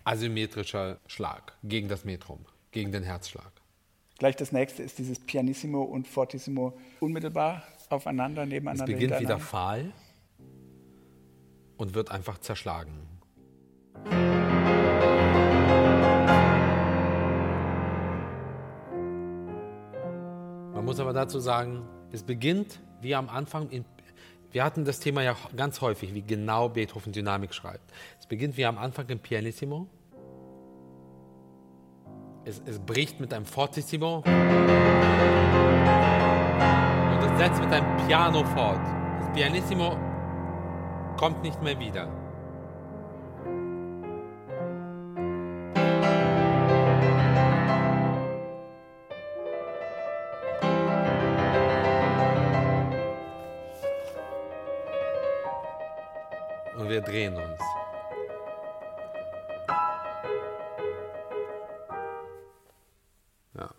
asymmetrischer 0.05 0.99
Schlag 1.07 1.53
gegen 1.63 1.89
das 1.89 2.05
Metrum, 2.05 2.47
gegen 2.71 2.93
den 2.93 3.03
Herzschlag. 3.03 3.53
Gleich 4.19 4.37
das 4.37 4.53
nächste 4.53 4.83
ist 4.83 4.99
dieses 4.99 5.19
Pianissimo 5.19 5.83
und 5.83 6.09
Fortissimo 6.09 6.79
unmittelbar 7.01 7.63
aufeinander, 7.91 8.47
nebeneinander. 8.47 8.85
Es 8.85 8.99
beginnt 8.99 9.21
wieder 9.21 9.39
fahl 9.39 9.93
und 11.77 11.95
wird 11.95 12.11
einfach 12.11 12.39
zerschlagen. 12.39 13.07
Muss 20.91 20.99
aber 20.99 21.13
dazu 21.13 21.39
sagen, 21.39 21.87
es 22.11 22.25
beginnt 22.25 22.81
wie 23.01 23.15
am 23.15 23.29
Anfang 23.29 23.71
in, 23.71 23.85
Wir 24.51 24.65
hatten 24.65 24.85
das 24.85 24.99
Thema 24.99 25.23
ja 25.23 25.37
ganz 25.57 25.81
häufig, 25.81 26.15
wie 26.15 26.23
genau 26.23 26.69
Beethoven 26.69 27.13
Dynamik 27.13 27.55
schreibt. 27.55 27.93
Es 28.19 28.27
beginnt 28.27 28.57
wie 28.57 28.67
am 28.67 28.77
Anfang 28.77 29.09
im 29.09 29.21
Pianissimo. 29.21 29.87
Es, 32.45 32.61
es 32.67 32.81
bricht 32.81 33.21
mit 33.21 33.33
einem 33.33 33.47
Fortissimo. 33.47 34.17
Und 34.17 34.27
es 37.23 37.39
setzt 37.39 37.61
mit 37.61 37.73
einem 37.73 37.97
Piano 38.09 38.43
fort. 38.47 38.85
Das 39.21 39.33
Pianissimo 39.33 39.97
kommt 41.17 41.41
nicht 41.45 41.63
mehr 41.63 41.79
wieder. 41.79 42.20
Wir 56.77 57.01
drehen 57.01 57.35
uns. 57.35 57.61
Ja. 63.55 63.71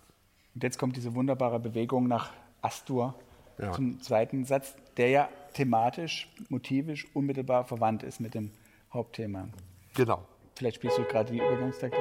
Und 0.54 0.64
jetzt 0.64 0.78
kommt 0.78 0.96
diese 0.96 1.14
wunderbare 1.16 1.60
Bewegung 1.60 2.08
nach 2.08 2.32
Astur 2.62 3.16
ja. 3.58 3.72
zum 3.72 4.02
zweiten 4.02 4.46
Satz, 4.46 4.76
der 4.98 5.10
ja 5.10 5.30
thematisch, 5.54 6.30
motivisch 6.50 7.08
unmittelbar 7.14 7.66
verwandt 7.66 8.04
ist 8.04 8.20
mit 8.20 8.34
dem 8.34 8.52
Hauptthema. 8.94 9.48
Genau. 9.96 10.24
Vielleicht 10.56 10.78
spielst 10.78 10.98
du 10.98 11.04
gerade 11.04 11.32
die 11.32 11.40
Übergangstakte. 11.40 11.98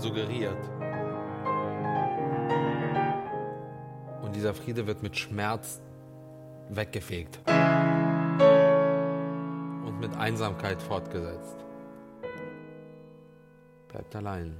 Suggeriert. 0.00 0.58
Und 4.22 4.34
dieser 4.34 4.54
Friede 4.54 4.86
wird 4.86 5.02
mit 5.02 5.16
Schmerz 5.16 5.80
weggefegt 6.68 7.40
und 9.86 9.98
mit 10.00 10.16
Einsamkeit 10.16 10.80
fortgesetzt. 10.82 11.56
Bleibt 13.88 14.14
allein 14.16 14.56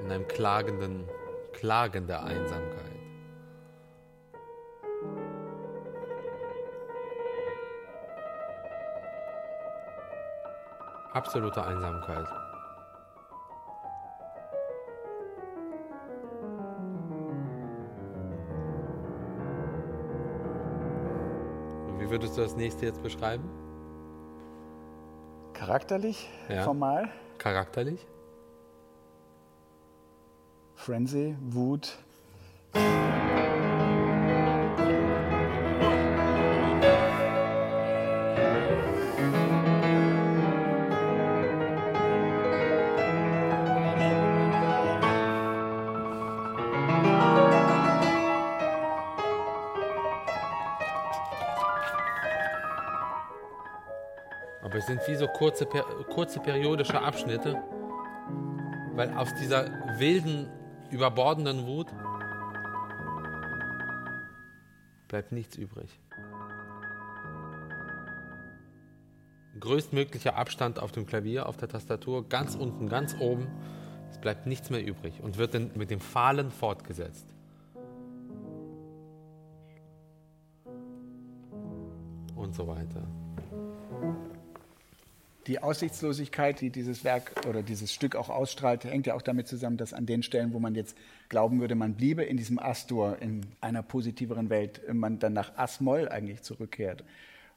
in 0.00 0.10
einem 0.10 0.26
klagenden, 0.26 1.04
klagender 1.52 2.24
Einsamkeit. 2.24 2.88
absolute 11.18 11.64
Einsamkeit. 11.64 12.47
Würdest 22.18 22.36
du 22.36 22.42
das 22.42 22.56
nächste 22.56 22.86
jetzt 22.86 23.00
beschreiben? 23.00 23.48
Charakterlich, 25.52 26.28
ja. 26.48 26.64
formal. 26.64 27.08
Charakterlich? 27.38 28.06
Frenzy, 30.74 31.36
Wut, 31.40 31.98
kurze, 55.38 55.66
kurze 55.66 56.40
periodische 56.40 57.00
Abschnitte, 57.00 57.62
weil 58.94 59.16
aus 59.16 59.32
dieser 59.34 59.70
wilden, 59.98 60.50
überbordenden 60.90 61.66
Wut 61.66 61.86
bleibt 65.06 65.30
nichts 65.32 65.56
übrig. 65.56 66.00
Größtmöglicher 69.60 70.36
Abstand 70.36 70.80
auf 70.80 70.92
dem 70.92 71.06
Klavier, 71.06 71.48
auf 71.48 71.56
der 71.56 71.68
Tastatur, 71.68 72.28
ganz 72.28 72.54
unten, 72.54 72.88
ganz 72.88 73.16
oben. 73.18 73.46
Es 74.10 74.18
bleibt 74.18 74.46
nichts 74.46 74.70
mehr 74.70 74.84
übrig 74.84 75.20
und 75.22 75.36
wird 75.36 75.54
dann 75.54 75.70
mit 75.74 75.90
dem 75.90 76.00
Fahlen 76.00 76.50
fortgesetzt. 76.50 77.26
Und 82.34 82.54
so 82.54 82.66
weiter 82.66 83.02
die 85.48 85.62
Aussichtslosigkeit, 85.62 86.60
die 86.60 86.68
dieses 86.68 87.04
Werk 87.04 87.32
oder 87.48 87.62
dieses 87.62 87.92
Stück 87.92 88.14
auch 88.14 88.28
ausstrahlt, 88.28 88.84
hängt 88.84 89.06
ja 89.06 89.14
auch 89.14 89.22
damit 89.22 89.48
zusammen, 89.48 89.78
dass 89.78 89.94
an 89.94 90.04
den 90.04 90.22
Stellen, 90.22 90.52
wo 90.52 90.58
man 90.58 90.74
jetzt 90.74 90.96
glauben 91.30 91.58
würde, 91.58 91.74
man 91.74 91.94
bliebe 91.94 92.22
in 92.22 92.36
diesem 92.36 92.58
Astur, 92.58 93.16
in 93.20 93.46
einer 93.62 93.82
positiveren 93.82 94.50
Welt, 94.50 94.82
man 94.92 95.18
dann 95.18 95.32
nach 95.32 95.56
As-Moll 95.56 96.10
eigentlich 96.10 96.42
zurückkehrt. 96.42 97.02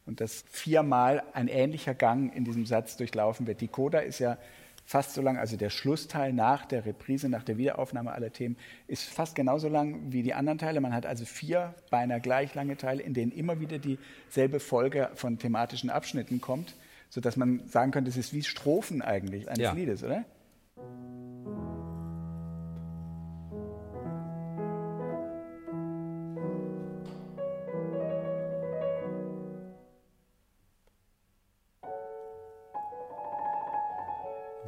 Und 0.05 0.21
dass 0.21 0.45
viermal 0.49 1.21
ein 1.33 1.49
ähnlicher 1.49 1.93
Gang 1.93 2.33
in 2.33 2.45
diesem 2.45 2.65
Satz 2.65 2.95
durchlaufen 2.95 3.45
wird. 3.45 3.59
Die 3.59 3.67
Coda 3.67 3.99
ist 3.99 4.19
ja 4.19 4.37
fast 4.85 5.13
so 5.13 5.21
lang, 5.21 5.37
also 5.37 5.57
der 5.57 5.69
Schlussteil 5.69 6.31
nach 6.31 6.65
der 6.65 6.85
Reprise, 6.85 7.27
nach 7.27 7.43
der 7.43 7.57
Wiederaufnahme 7.57 8.13
aller 8.13 8.31
Themen, 8.31 8.55
ist 8.87 9.03
fast 9.03 9.35
genauso 9.35 9.67
lang 9.67 10.11
wie 10.13 10.23
die 10.23 10.33
anderen 10.33 10.57
Teile. 10.57 10.79
Man 10.79 10.93
hat 10.93 11.05
also 11.05 11.25
vier 11.25 11.75
beinahe 11.89 12.21
gleich 12.21 12.55
lange 12.55 12.77
Teile, 12.77 13.03
in 13.03 13.13
denen 13.13 13.33
immer 13.33 13.59
wieder 13.59 13.79
dieselbe 13.79 14.61
Folge 14.61 15.11
von 15.15 15.37
thematischen 15.37 15.89
Abschnitten 15.89 16.39
kommt 16.39 16.73
sodass 17.11 17.35
man 17.35 17.67
sagen 17.67 17.91
könnte, 17.91 18.09
es 18.09 18.15
ist 18.15 18.31
wie 18.33 18.41
Strophen 18.41 19.01
eigentlich 19.01 19.49
eines 19.49 19.59
ja. 19.59 19.73
Liedes, 19.73 20.01
oder? 20.01 20.23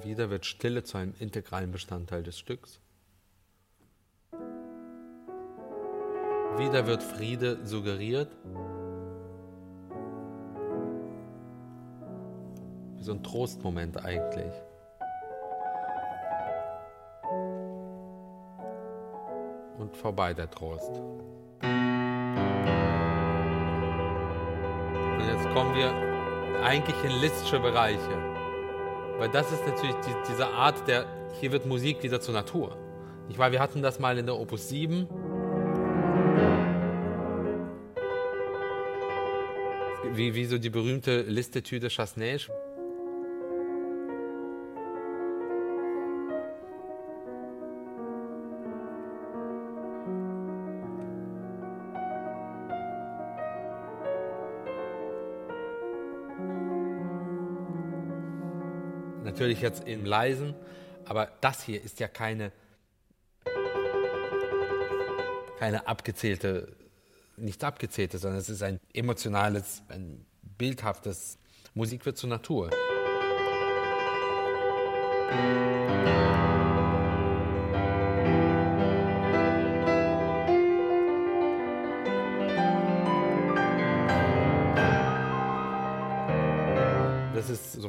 Wieder 0.03 0.29
wird 0.29 0.45
Stille 0.45 0.83
zu 0.83 0.97
einem 0.97 1.13
integralen 1.19 1.71
Bestandteil 1.71 2.23
des 2.23 2.37
Stücks. 2.37 2.81
Wieder 6.57 6.85
wird 6.87 7.01
Friede 7.01 7.65
suggeriert 7.65 8.29
so 13.03 13.11
ein 13.11 13.21
Trostmoment 13.21 14.03
eigentlich. 14.03 14.53
Und 19.77 19.95
vorbei 19.97 20.33
der 20.33 20.49
Trost. 20.49 21.01
Und 25.19 25.27
jetzt 25.27 25.49
kommen 25.53 25.75
wir 25.75 25.91
eigentlich 26.63 26.95
in 27.03 27.11
listische 27.19 27.59
Bereiche. 27.59 28.33
Weil 29.17 29.29
das 29.29 29.51
ist 29.51 29.67
natürlich 29.67 29.95
die, 29.95 30.13
diese 30.29 30.47
Art 30.47 30.87
der, 30.87 31.05
hier 31.39 31.51
wird 31.51 31.65
Musik 31.65 32.01
wieder 32.03 32.21
zur 32.21 32.33
Natur. 32.33 32.77
Ich 33.29 33.37
weiß, 33.37 33.51
wir 33.51 33.59
hatten 33.59 33.81
das 33.81 33.99
mal 33.99 34.17
in 34.17 34.25
der 34.25 34.37
Opus 34.37 34.69
7. 34.69 35.07
Wie, 40.13 40.35
wie 40.35 40.45
so 40.45 40.57
die 40.57 40.69
berühmte 40.69 41.21
Liste 41.23 41.61
de 41.61 41.89
Chasnège. 41.89 42.49
Natürlich 59.53 59.61
jetzt 59.61 59.87
im 59.87 60.05
Leisen, 60.05 60.55
aber 61.05 61.29
das 61.41 61.63
hier 61.63 61.83
ist 61.83 61.99
ja 61.99 62.07
keine, 62.07 62.51
keine 65.59 65.87
abgezählte, 65.87 66.75
nichts 67.37 67.63
abgezähltes, 67.63 68.21
sondern 68.21 68.39
es 68.39 68.49
ist 68.49 68.63
ein 68.63 68.79
emotionales, 68.93 69.83
ein 69.89 70.25
bildhaftes. 70.57 71.37
Musik 71.73 72.05
wird 72.05 72.17
zur 72.17 72.29
Natur. 72.29 72.69
Das 75.29 76.12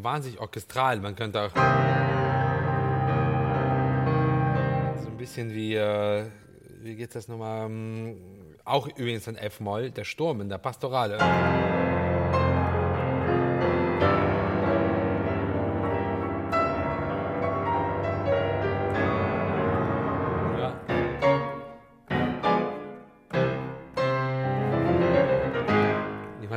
wahnsinnig 0.05 0.39
orchestral. 0.39 1.01
Man 1.01 1.17
könnte 1.17 1.41
auch 1.41 1.51
so 5.03 5.09
ein 5.09 5.17
bisschen 5.17 5.53
wie, 5.53 5.75
äh, 5.75 6.27
wie 6.83 6.95
geht 6.95 7.15
das 7.15 7.27
nochmal? 7.29 7.67
Ähm, 7.67 8.17
Auch 8.65 8.87
übrigens 8.87 9.27
ein 9.29 9.37
F-Moll, 9.37 9.91
der 9.91 10.05
Sturm 10.05 10.41
in 10.41 10.49
der 10.49 10.59
Pastorale. 10.59 11.19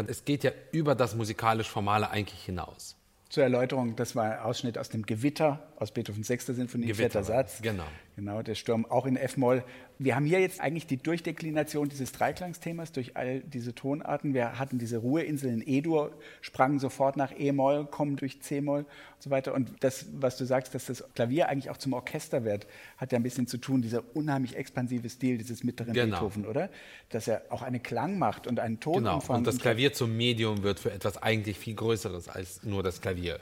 Es 0.09 0.23
geht 0.23 0.43
ja 0.45 0.51
über 0.71 0.95
das 0.95 1.15
musikalisch 1.15 1.69
Formale 1.69 2.09
eigentlich 2.09 2.43
hinaus. 2.43 2.95
Zur 3.29 3.43
Erläuterung, 3.43 3.95
das 3.95 4.15
war 4.15 4.23
ein 4.31 4.39
Ausschnitt 4.39 4.77
aus 4.77 4.89
dem 4.89 5.05
Gewitter, 5.05 5.59
aus 5.77 5.91
Beethovens 5.91 6.27
6. 6.27 6.47
Sinfonie, 6.47 6.87
Gewitter 6.87 6.97
vierter 6.97 7.23
Satz. 7.23 7.61
genau. 7.61 7.85
Genau, 8.17 8.41
der 8.41 8.55
Sturm 8.55 8.87
auch 8.87 9.05
in 9.05 9.15
F-Moll. 9.15 9.63
Wir 9.99 10.15
haben 10.15 10.25
hier 10.25 10.39
jetzt 10.39 10.59
eigentlich 10.59 10.87
die 10.87 10.97
Durchdeklination 10.97 11.87
dieses 11.87 12.11
Dreiklangsthemas 12.13 12.91
durch 12.91 13.15
all 13.15 13.41
diese 13.41 13.75
Tonarten. 13.75 14.33
Wir 14.33 14.57
hatten 14.57 14.79
diese 14.79 14.97
Ruheinsel 14.97 15.51
in 15.51 15.61
E-Dur, 15.63 16.11
sprangen 16.41 16.79
sofort 16.79 17.15
nach 17.15 17.31
E-Moll, 17.37 17.85
kommen 17.85 18.15
durch 18.15 18.41
C-Moll 18.41 18.79
und 18.79 18.87
so 19.19 19.29
weiter. 19.29 19.53
Und 19.53 19.71
das, 19.81 20.07
was 20.13 20.35
du 20.35 20.45
sagst, 20.45 20.73
dass 20.73 20.85
das 20.87 21.03
Klavier 21.13 21.47
eigentlich 21.47 21.69
auch 21.69 21.77
zum 21.77 21.93
Orchester 21.93 22.43
wird, 22.43 22.65
hat 22.97 23.11
ja 23.11 23.19
ein 23.19 23.23
bisschen 23.23 23.45
zu 23.45 23.59
tun, 23.59 23.83
dieser 23.83 24.03
unheimlich 24.15 24.55
expansive 24.55 25.07
Stil 25.09 25.37
dieses 25.37 25.63
mittleren 25.63 25.93
Genau. 25.93 26.15
Beethoven, 26.15 26.47
oder? 26.47 26.71
Dass 27.09 27.27
er 27.27 27.43
auch 27.49 27.61
eine 27.61 27.79
Klangmacht 27.79 28.47
und 28.47 28.59
einen 28.59 28.79
Genau. 28.79 28.93
Tonumfang 28.95 29.37
Und 29.37 29.45
das 29.47 29.59
Klavier 29.59 29.93
zum 29.93 30.17
Medium 30.17 30.63
wird 30.63 30.79
für 30.79 30.91
etwas 30.91 31.21
eigentlich 31.21 31.59
viel 31.59 31.75
Größeres 31.75 32.29
als 32.29 32.63
nur 32.63 32.81
das 32.81 32.99
Klavier. 32.99 33.39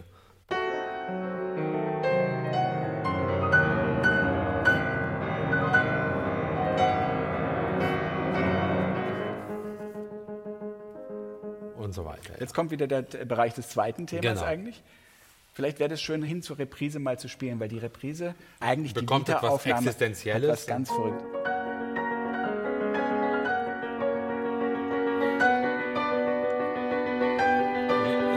Und 0.50 1.55
so 11.96 12.06
weiter. 12.06 12.34
Jetzt 12.40 12.54
kommt 12.54 12.70
wieder 12.72 12.86
der 12.88 13.02
Bereich 13.02 13.54
des 13.56 13.70
zweiten 13.70 14.06
Themas 14.08 14.24
Genau. 14.40 14.44
eigentlich. 14.44 14.84
Vielleicht 15.54 15.80
wäre 15.80 15.94
es 15.94 16.02
schön, 16.02 16.22
hin 16.22 16.42
zur 16.42 16.60
Reprise 16.60 17.00
mal 17.00 17.18
zu 17.18 17.30
spielen, 17.30 17.60
weil 17.62 17.70
die 17.70 17.78
Reprise 17.78 18.36
eigentlich 18.60 18.94
Bekommt 18.94 19.30
die 19.30 19.32
etwas 19.32 19.44
Wiederaufnahme 19.66 19.80
Existenzielles. 19.88 20.50
hat 20.50 20.58
was 20.58 20.68
ganz 20.68 20.90
verrückt. 20.92 21.24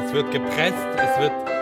Es 0.05 0.13
wird 0.15 0.31
gepresst, 0.33 0.87
es 0.97 1.21
wird. 1.21 1.58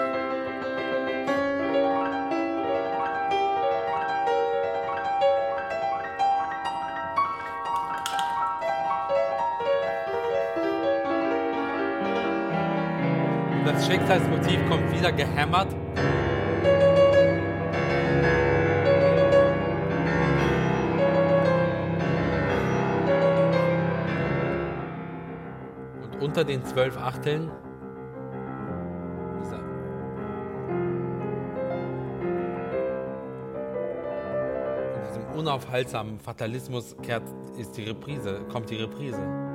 Schicksalsmotiv 13.97 14.61
kommt 14.69 14.93
wieder 14.93 15.11
gehämmert. 15.11 15.75
Und 26.03 26.23
unter 26.23 26.45
den 26.45 26.63
zwölf 26.67 26.99
Achteln 26.99 27.51
dieser 29.41 29.61
in 34.95 35.09
diesem 35.09 35.25
unaufhaltsamen 35.39 36.21
Fatalismus 36.21 36.95
kehrt, 37.03 37.23
ist 37.57 37.79
die 37.79 37.85
Reprise, 37.85 38.45
kommt 38.51 38.69
die 38.69 38.77
Reprise. 38.77 39.46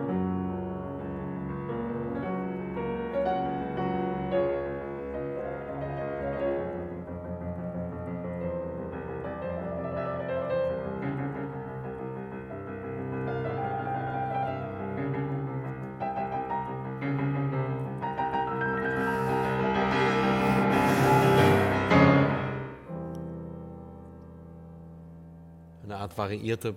Variierte 26.41 26.75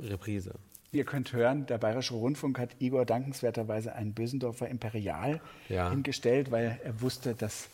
Reprise. 0.00 0.54
Ihr 0.92 1.04
könnt 1.04 1.32
hören, 1.32 1.66
der 1.66 1.78
Bayerische 1.78 2.14
Rundfunk 2.14 2.58
hat 2.58 2.70
Igor 2.78 3.04
dankenswerterweise 3.04 3.94
einen 3.94 4.12
Bösendorfer 4.12 4.68
Imperial 4.68 5.40
Ja. 5.68 5.90
hingestellt, 5.90 6.50
weil 6.50 6.78
er 6.84 7.00
wusste, 7.00 7.34
dass 7.34 7.68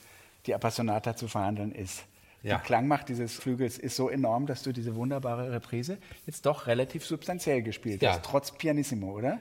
die 0.47 0.55
Appassionata 0.55 1.17
zu 1.17 1.29
verhandeln 1.29 1.73
ist. 1.73 2.05
Ja. 2.43 2.57
Die 2.57 2.63
Klangmacht 2.65 3.11
dieses 3.11 3.35
Flügels 3.35 3.79
ist 3.79 3.97
so 3.97 4.09
enorm, 4.09 4.47
dass 4.47 4.63
du 4.63 4.73
diese 4.73 4.95
wunderbare 4.95 5.53
Reprise 5.53 5.99
jetzt 6.27 6.47
doch 6.47 6.67
relativ 6.67 7.05
substanziell 7.05 7.63
gespielt 7.63 8.01
Ja. 8.01 8.13
hast, 8.13 8.25
trotz 8.25 8.53
Pianissimo, 8.53 9.13
oder? 9.13 9.39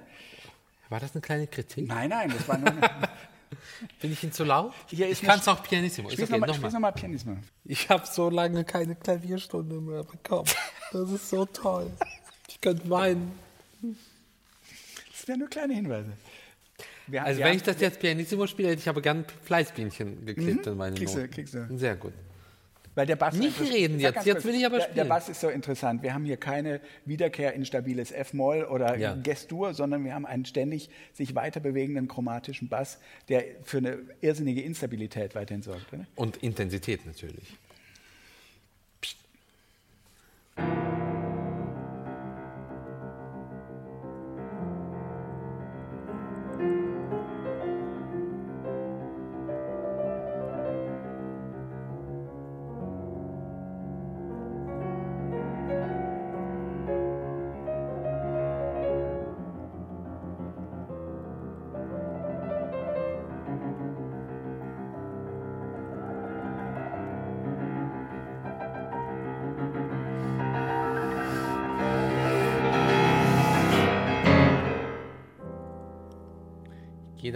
War 0.90 1.00
das 1.00 1.14
eine 1.14 1.22
kleine 1.22 1.48
Kritik? 1.48 1.88
Nein, 1.88 2.10
nein, 2.10 2.30
das 2.36 2.48
war 2.50 2.58
nur 2.58 2.70
eine, 2.72 2.82
Bin 4.02 4.12
ich 4.12 4.24
Ihnen 4.24 4.32
zu 4.32 4.44
laut? 4.44 4.74
Hier 4.88 5.08
ist 5.08 5.22
ich 5.22 5.28
kann 5.28 5.40
es 5.40 5.48
auch 5.48 5.62
pianissimo. 5.64 6.10
Spiel's 6.10 6.30
okay, 6.30 6.40
nochmal 6.40 6.72
noch 6.72 6.80
mal 6.80 6.92
Pianissimo. 6.92 7.38
Ich 7.66 7.90
habe 7.90 8.06
so 8.06 8.30
lange 8.30 8.64
keine 8.64 8.96
Klavierstunde 8.96 9.76
mehr 9.82 10.04
bekommen. 10.04 10.48
Das 10.92 11.10
ist 11.12 11.30
so 11.30 11.46
toll. 11.46 11.92
Ich 12.48 12.60
könnte 12.62 12.90
weinen. 12.90 13.32
Das 13.82 15.28
wären 15.28 15.40
nur 15.40 15.50
kleine 15.50 15.74
Hinweise. 15.74 16.12
Wir, 17.08 17.24
Also 17.24 17.38
wir 17.40 17.46
wenn 17.46 17.52
haben- 17.52 17.58
ich 17.58 17.64
das 17.64 17.80
jetzt 17.82 18.00
pianissimo 18.00 18.46
spiele, 18.48 18.70
hätte 18.70 18.82
ich 18.82 18.90
aber 18.90 19.02
gern 19.02 19.26
Fleißbienchen 19.46 20.26
geklebt 20.26 20.68
in 20.68 20.78
meine 20.78 20.92
Mhm. 20.92 20.98
Kriegst 20.98 21.16
du, 21.16 21.20
Noten. 21.20 21.32
kriegst 21.34 21.54
du. 21.54 21.78
Sehr 21.78 21.96
gut. 21.96 22.14
Weil 23.00 23.06
der 23.06 23.16
Bass 23.16 23.34
Nicht 23.36 23.62
reden 23.62 23.98
jetzt, 24.02 24.26
jetzt 24.26 24.44
will 24.44 24.54
ich 24.54 24.66
aber 24.66 24.80
der, 24.80 24.88
Der 24.88 24.92
spielen. 24.92 25.08
Bass 25.08 25.30
ist 25.30 25.40
so 25.40 25.48
interessant. 25.48 26.04
Wir 26.04 26.14
haben 26.14 26.26
hier 26.26 26.36
keine 26.36 26.82
Wiederkehr 27.06 27.54
in 27.54 27.64
stabiles 27.64 28.12
F-Moll 28.12 28.66
oder 28.66 28.98
Ja. 28.98 29.16
Gestur, 29.16 29.74
sondern 29.74 30.04
wir 30.04 30.14
haben 30.14 30.26
einen 30.26 30.44
ständig 30.44 30.90
sich 31.14 31.34
weiter 31.34 31.62
bewegenden 31.62 32.10
chromatischen 32.10 32.68
Bass, 32.68 33.00
der 33.30 33.46
für 33.64 33.78
eine 33.78 34.00
irrsinnige 34.20 34.60
Instabilität 34.64 35.34
weiterhin 35.34 35.62
sorgt. 35.62 35.94
Oder? 35.94 36.08
Und 36.16 36.44
Intensität 36.44 37.06
natürlich. 37.06 37.56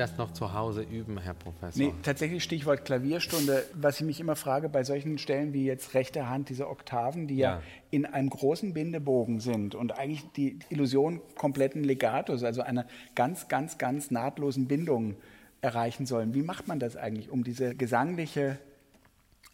Das 0.04 0.18
noch 0.18 0.32
zu 0.34 0.54
Hause 0.54 0.82
üben, 0.82 1.18
Herr 1.18 1.34
Professor. 1.34 1.82
Nee, 1.82 1.94
tatsächlich 2.04 2.44
Stichwort 2.44 2.84
Klavierstunde. 2.86 3.64
Was 3.74 4.00
ich 4.02 4.06
mich 4.06 4.20
immer 4.20 4.36
frage 4.36 4.68
bei 4.70 4.84
solchen 4.84 5.18
Stellen 5.18 5.54
wie 5.54 5.66
jetzt 5.66 5.94
rechte 5.94 6.30
Hand, 6.30 6.50
diese 6.50 6.68
Oktaven, 6.70 7.28
die 7.28 7.38
ja, 7.38 7.54
Ja. 7.56 7.62
in 7.90 8.06
einem 8.06 8.30
großen 8.30 8.74
Bindebogen 8.74 9.40
sind 9.40 9.76
und 9.76 9.98
eigentlich 9.98 10.24
die 10.36 10.60
Illusion 10.70 11.22
kompletten 11.36 11.84
Legatos, 11.84 12.44
also 12.44 12.62
einer 12.62 12.86
ganz, 13.16 13.48
ganz, 13.48 13.78
ganz 13.78 14.12
nahtlosen 14.12 14.68
Bindung 14.68 15.16
erreichen 15.62 16.06
sollen. 16.06 16.34
Wie 16.34 16.44
macht 16.44 16.68
man 16.68 16.80
das 16.80 16.98
eigentlich, 16.98 17.30
um 17.30 17.44
diese 17.46 17.74
gesangliche 17.74 18.58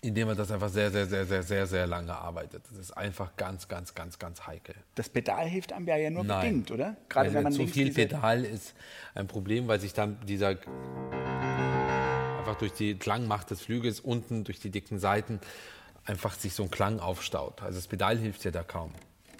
Indem 0.01 0.29
man 0.29 0.38
das 0.38 0.49
einfach 0.49 0.69
sehr, 0.69 0.91
sehr, 0.91 1.05
sehr, 1.07 1.25
sehr, 1.25 1.43
sehr, 1.43 1.67
sehr 1.67 1.85
lange 1.85 2.15
arbeitet. 2.15 2.63
Das 2.69 2.77
ist 2.77 2.91
einfach 2.91 3.35
ganz, 3.35 3.67
ganz, 3.67 3.93
ganz, 3.93 4.17
ganz 4.17 4.47
heikel. 4.47 4.75
Das 4.95 5.09
Pedal 5.09 5.45
hilft 5.47 5.73
einem 5.73 5.88
ja 5.88 6.09
nur 6.09 6.23
Nein. 6.23 6.41
bedingt, 6.41 6.71
oder? 6.71 6.95
Gerade 7.09 7.25
also 7.25 7.35
wenn 7.35 7.43
man 7.43 7.51
zu 7.51 7.67
viel 7.67 7.93
Pedal 7.93 8.45
ist 8.45 8.75
ein 9.13 9.27
Problem, 9.27 9.67
weil 9.67 9.81
sich 9.81 9.93
dann 9.93 10.17
dieser 10.25 10.55
einfach 12.38 12.55
durch 12.57 12.71
die 12.73 12.95
Klangmacht 12.95 13.51
des 13.51 13.62
Flügels 13.62 13.99
unten 13.99 14.45
durch 14.45 14.59
die 14.59 14.71
dicken 14.71 14.99
Seiten 14.99 15.39
einfach 16.05 16.33
sich 16.33 16.53
so 16.53 16.63
ein 16.63 16.71
Klang 16.71 16.99
aufstaut. 16.99 17.62
Also 17.62 17.77
das 17.77 17.88
Pedal 17.88 18.17
hilft 18.17 18.43
ja 18.45 18.51
da 18.51 18.63
kaum 18.63 18.93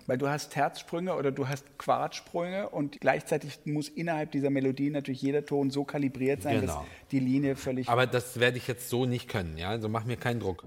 weil 0.10 0.18
du 0.18 0.28
hast 0.28 0.56
Herzsprünge 0.56 1.16
oder 1.16 1.32
du 1.32 1.48
hast 1.48 1.64
Quartsprünge 1.78 2.70
und 2.70 3.00
gleichzeitig 3.00 3.60
muss 3.66 3.88
innerhalb 3.90 4.32
dieser 4.32 4.50
Melodie 4.50 4.90
natürlich 4.90 5.22
jeder 5.22 5.46
Ton 5.46 5.70
so 5.70 5.84
kalibriert 5.84 6.42
sein, 6.42 6.62
genau. 6.62 6.80
dass 6.80 6.84
die 7.12 7.20
Linie 7.20 7.56
völlig. 7.56 7.88
Aber 7.88 8.08
das 8.08 8.40
werde 8.40 8.58
ich 8.58 8.68
jetzt 8.68 8.90
so 8.90 9.06
nicht 9.06 9.30
können, 9.30 9.56
ja? 9.56 9.70
Also 9.70 9.88
mach 9.88 10.06
mir 10.06 10.18
keinen 10.18 10.40
Druck. 10.40 10.66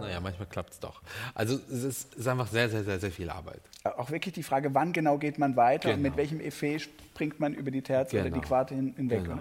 Naja, 0.00 0.18
manchmal 0.20 0.48
klappt 0.48 0.72
es 0.72 0.80
doch. 0.80 1.02
Also 1.36 1.54
es 1.70 1.84
ist, 1.84 2.14
ist, 2.16 2.26
einfach 2.26 2.48
sehr, 2.48 2.68
sehr, 2.68 2.82
sehr, 2.82 2.98
sehr 2.98 3.12
viel 3.12 3.30
Arbeit. 3.30 3.60
Auch 3.84 4.10
wirklich 4.10 4.34
die 4.34 4.42
Frage, 4.42 4.74
wann 4.74 4.92
genau 4.92 5.18
geht 5.18 5.38
man 5.38 5.54
weiter 5.54 5.90
genau. 5.90 5.98
und 5.98 6.02
mit 6.02 6.16
welchem 6.16 6.40
Effet 6.40 6.80
springt 6.80 7.38
man 7.38 7.54
über 7.54 7.70
die 7.70 7.82
Terz 7.82 8.10
genau. 8.10 8.22
oder 8.22 8.30
die 8.30 8.34
genau. 8.34 8.48
Quarte 8.48 8.74
hinweg. 8.74 9.22
Genau. 9.22 9.38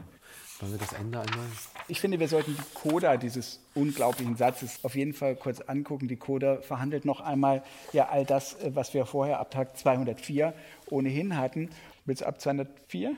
Wollen 0.60 0.74
wir 0.74 0.80
das 0.80 0.91
Ende 0.91 1.22
einmal? 1.22 1.45
Ich 1.88 2.02
finde, 2.02 2.19
wir 2.19 2.28
sollten 2.28 2.54
die 2.54 2.63
Coda 2.74 3.15
dieses 3.15 3.62
unglaublichen 3.76 4.36
Satzes 4.36 4.84
auf 4.84 4.93
jeden 4.93 5.13
Fall 5.13 5.38
kurz 5.38 5.62
angucken. 5.62 6.10
Die 6.10 6.17
Coda 6.17 6.58
verhandelt 6.62 7.06
noch 7.06 7.22
einmal 7.22 7.63
ja 7.93 8.10
all 8.10 8.26
das, 8.26 8.56
äh, 8.56 8.76
was 8.76 8.93
wir 8.93 9.06
vorher 9.06 9.39
ab 9.39 9.52
Tag 9.52 9.78
204 9.78 10.54
ohnehin 10.88 11.38
hatten. 11.38 11.69
Willst 12.06 12.24
du 12.24 12.26
ab 12.26 12.41
204? 12.41 13.15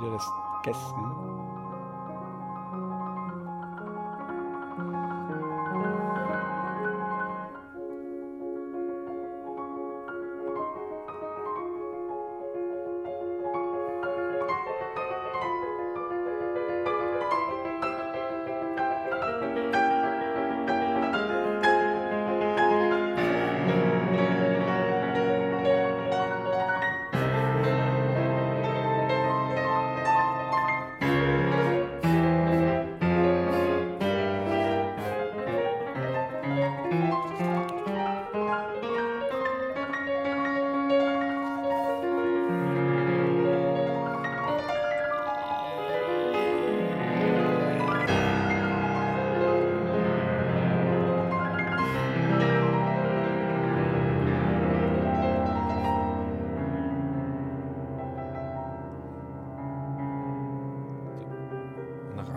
Wieder 0.00 0.10
das 0.12 0.26
Gästen. 0.64 1.43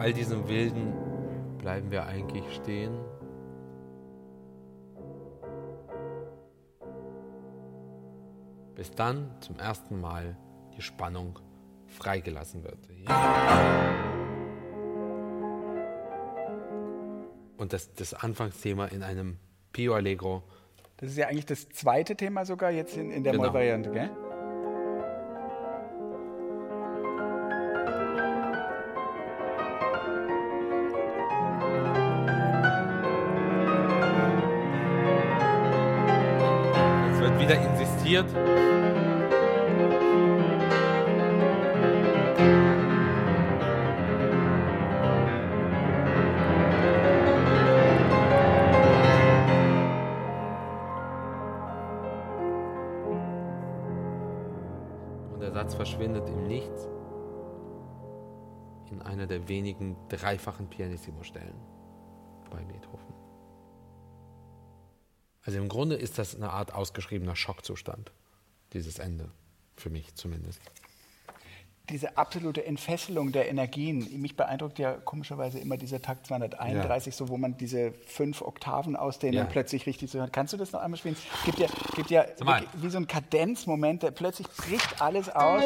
All 0.08 0.14
diesem 0.14 0.48
Wilden 0.48 0.94
bleiben 1.58 1.92
wir 1.92 2.06
eigentlich 2.06 2.46
stehen. 2.56 2.98
Bis 8.74 8.90
dann 8.92 9.36
zum 9.42 9.60
ersten 9.60 10.00
Mal 10.00 10.38
die 10.78 10.82
Spannung 10.82 11.38
freigelassen 11.88 12.64
wird. 12.64 12.78
Und 17.58 17.74
das, 17.74 17.94
das 17.94 18.14
Anfangsthema 18.14 18.86
in 18.86 19.04
einem 19.04 19.40
Pio 19.74 19.94
Allegro. 19.94 20.44
Das 20.96 21.10
ist 21.10 21.18
ja 21.18 21.28
eigentlich 21.28 21.48
das 21.48 21.68
zweite 21.68 22.16
Thema 22.16 22.46
sogar 22.46 22.72
jetzt 22.72 22.96
in, 22.96 23.12
in 23.12 23.26
der 23.26 23.34
genau. 23.34 23.44
Moll-Variante, 23.44 23.92
gell? 23.92 24.10
Passiert. 38.08 38.34
Und 55.34 55.42
der 55.42 55.52
Satz 55.52 55.76
verschwindet 55.76 56.28
im 56.30 56.48
Nichts 56.48 56.88
in 58.90 59.02
einer 59.02 59.28
der 59.28 59.50
wenigen 59.50 59.98
dreifachen 60.08 60.68
Pianissimo-Stellen 60.70 61.56
bei 62.50 62.64
Beethoven. 62.64 63.17
Also 65.48 65.60
im 65.60 65.70
Grunde 65.70 65.96
ist 65.96 66.20
das 66.20 66.36
eine 66.36 66.50
Art 66.50 66.74
ausgeschriebener 66.74 67.38
Schockzustand, 67.38 68.12
dieses 68.74 69.00
Ende, 69.00 69.30
für 69.78 69.90
mich 69.90 70.14
zumindest. 70.14 70.60
Diese 71.90 72.18
absolute 72.18 72.66
Entfesselung 72.66 73.32
der 73.32 73.48
Energien, 73.48 74.22
mich 74.22 74.36
beeindruckt 74.36 74.78
ja 74.78 74.96
komischerweise 74.96 75.58
immer 75.58 75.78
dieser 75.78 76.02
Takt 76.02 76.28
231, 76.28 77.14
ja. 77.14 77.18
so 77.18 77.30
wo 77.30 77.38
man 77.38 77.56
diese 77.56 77.94
fünf 78.08 78.42
Oktaven 78.42 78.98
ausdehnt 78.98 79.36
ja. 79.36 79.44
und 79.44 79.50
plötzlich 79.50 79.86
richtig 79.86 80.12
so 80.12 80.20
hört. 80.20 80.34
Kannst 80.34 80.52
du 80.52 80.58
das 80.58 80.74
noch 80.74 80.82
einmal 80.82 80.98
spielen? 80.98 81.16
Es 81.16 81.46
gibt 81.46 81.60
ja, 81.60 81.68
gibt 81.96 82.10
ja 82.10 82.26
wie 82.74 82.90
so 82.90 82.98
ein 82.98 83.08
Kadenzmoment, 83.08 84.04
der 84.04 84.12
plötzlich 84.12 84.50
bricht 84.50 85.02
alles 85.02 85.30
aus. 85.30 85.64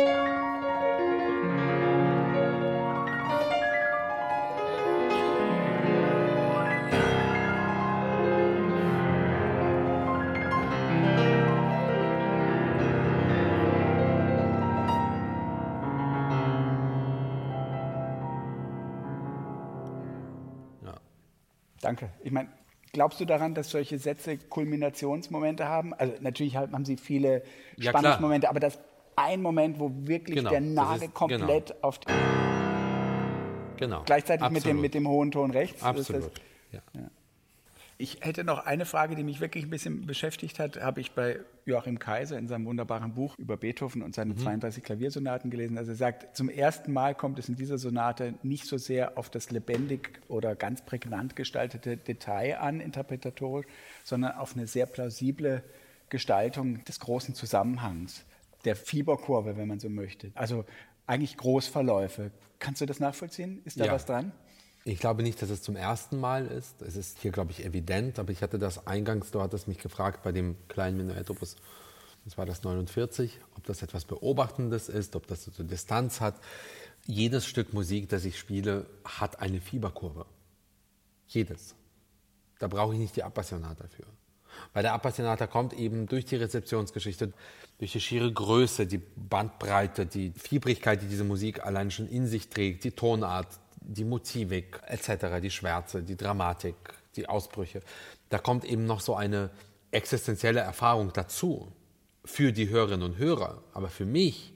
Glaubst 23.01 23.19
du 23.19 23.25
daran, 23.25 23.55
dass 23.55 23.71
solche 23.71 23.97
Sätze 23.97 24.37
Kulminationsmomente 24.37 25.67
haben? 25.67 25.95
Also 25.95 26.13
natürlich 26.21 26.55
haben 26.55 26.85
sie 26.85 26.97
viele 26.97 27.41
ja, 27.77 27.89
Spannungsmomente, 27.89 28.47
aber 28.47 28.59
das 28.59 28.77
ein 29.15 29.41
Moment, 29.41 29.79
wo 29.79 29.91
wirklich 30.03 30.37
genau, 30.37 30.51
der 30.51 30.61
Nagel 30.61 31.07
ist, 31.07 31.13
komplett 31.15 31.69
genau. 31.69 31.79
auf 31.81 31.97
die 31.97 32.11
Genau. 33.77 34.03
Gleichzeitig 34.05 34.47
mit 34.51 34.65
dem, 34.65 34.79
mit 34.79 34.93
dem 34.93 35.07
hohen 35.07 35.31
Ton 35.31 35.49
rechts. 35.49 35.81
Absolut. 35.81 36.25
Das, 36.25 36.31
ja. 36.73 36.81
Ja. 36.93 37.09
Ich 38.01 38.17
hätte 38.21 38.43
noch 38.43 38.65
eine 38.65 38.85
Frage, 38.85 39.15
die 39.15 39.23
mich 39.23 39.41
wirklich 39.41 39.63
ein 39.63 39.69
bisschen 39.69 40.07
beschäftigt 40.07 40.57
hat, 40.57 40.81
habe 40.81 40.99
ich 41.01 41.11
bei 41.11 41.39
Joachim 41.67 41.99
Kaiser 41.99 42.35
in 42.39 42.47
seinem 42.47 42.65
wunderbaren 42.65 43.13
Buch 43.13 43.37
über 43.37 43.57
Beethoven 43.57 44.01
und 44.01 44.15
seine 44.15 44.33
mhm. 44.33 44.39
32 44.39 44.83
Klaviersonaten 44.83 45.51
gelesen. 45.51 45.77
Also 45.77 45.91
er 45.91 45.97
sagt, 45.97 46.35
zum 46.35 46.49
ersten 46.49 46.93
Mal 46.93 47.13
kommt 47.13 47.37
es 47.37 47.47
in 47.47 47.57
dieser 47.57 47.77
Sonate 47.77 48.33
nicht 48.41 48.65
so 48.65 48.79
sehr 48.79 49.19
auf 49.19 49.29
das 49.29 49.51
lebendig 49.51 50.19
oder 50.29 50.55
ganz 50.55 50.81
prägnant 50.83 51.35
gestaltete 51.35 51.95
Detail 51.95 52.57
an, 52.57 52.79
interpretatorisch, 52.79 53.67
sondern 54.03 54.31
auf 54.31 54.55
eine 54.55 54.65
sehr 54.65 54.87
plausible 54.87 55.63
Gestaltung 56.09 56.83
des 56.85 56.99
großen 57.01 57.35
Zusammenhangs, 57.35 58.25
der 58.65 58.75
Fieberkurve, 58.75 59.57
wenn 59.57 59.67
man 59.67 59.79
so 59.79 59.89
möchte. 59.89 60.31
Also 60.33 60.65
eigentlich 61.05 61.37
Großverläufe. 61.37 62.31
Kannst 62.57 62.81
du 62.81 62.87
das 62.87 62.99
nachvollziehen? 62.99 63.61
Ist 63.63 63.79
da 63.79 63.85
ja. 63.85 63.91
was 63.91 64.07
dran? 64.07 64.31
Ich 64.83 64.99
glaube 64.99 65.21
nicht, 65.21 65.41
dass 65.41 65.49
es 65.49 65.61
zum 65.61 65.75
ersten 65.75 66.19
Mal 66.19 66.47
ist. 66.47 66.81
Es 66.81 66.95
ist 66.95 67.19
hier, 67.19 67.31
glaube 67.31 67.51
ich, 67.51 67.63
evident, 67.63 68.17
aber 68.17 68.31
ich 68.31 68.41
hatte 68.41 68.57
das 68.57 68.87
eingangs, 68.87 69.29
du 69.31 69.41
hattest 69.41 69.67
mich 69.67 69.77
gefragt 69.77 70.23
bei 70.23 70.31
dem 70.31 70.55
kleinen 70.67 70.97
Menuett 70.97 71.29
Opus, 71.29 71.55
das 72.25 72.37
war 72.37 72.45
das 72.45 72.63
49, 72.63 73.39
ob 73.57 73.65
das 73.65 73.81
etwas 73.81 74.05
Beobachtendes 74.05 74.89
ist, 74.89 75.15
ob 75.15 75.27
das 75.27 75.45
so 75.45 75.63
Distanz 75.63 76.21
hat. 76.21 76.35
Jedes 77.05 77.47
Stück 77.47 77.73
Musik, 77.73 78.09
das 78.09 78.25
ich 78.25 78.37
spiele, 78.37 78.85
hat 79.03 79.39
eine 79.39 79.59
Fieberkurve. 79.59 80.25
Jedes. 81.27 81.75
Da 82.59 82.67
brauche 82.67 82.93
ich 82.93 82.99
nicht 82.99 83.15
die 83.15 83.23
Appassionata 83.23 83.85
für. 83.87 84.05
Weil 84.73 84.83
der 84.83 84.93
Appassionata 84.93 85.47
kommt 85.47 85.73
eben 85.73 86.07
durch 86.07 86.25
die 86.25 86.35
Rezeptionsgeschichte, 86.35 87.33
durch 87.79 87.93
die 87.93 88.01
schiere 88.01 88.31
Größe, 88.31 88.85
die 88.85 88.99
Bandbreite, 88.99 90.05
die 90.05 90.31
Fiebrigkeit, 90.31 91.01
die 91.01 91.07
diese 91.07 91.23
Musik 91.23 91.65
allein 91.65 91.89
schon 91.89 92.07
in 92.07 92.27
sich 92.27 92.49
trägt, 92.49 92.83
die 92.83 92.91
Tonart, 92.91 93.47
die 93.81 94.05
Motivik 94.05 94.79
etc., 94.87 95.41
die 95.41 95.51
Schwärze, 95.51 96.03
die 96.03 96.15
Dramatik, 96.15 96.75
die 97.15 97.27
Ausbrüche. 97.27 97.81
Da 98.29 98.37
kommt 98.37 98.63
eben 98.65 98.85
noch 98.85 99.01
so 99.01 99.15
eine 99.15 99.49
existenzielle 99.91 100.61
Erfahrung 100.61 101.11
dazu 101.13 101.71
für 102.23 102.51
die 102.51 102.69
Hörerinnen 102.69 103.03
und 103.03 103.17
Hörer. 103.17 103.61
Aber 103.73 103.89
für 103.89 104.05
mich 104.05 104.53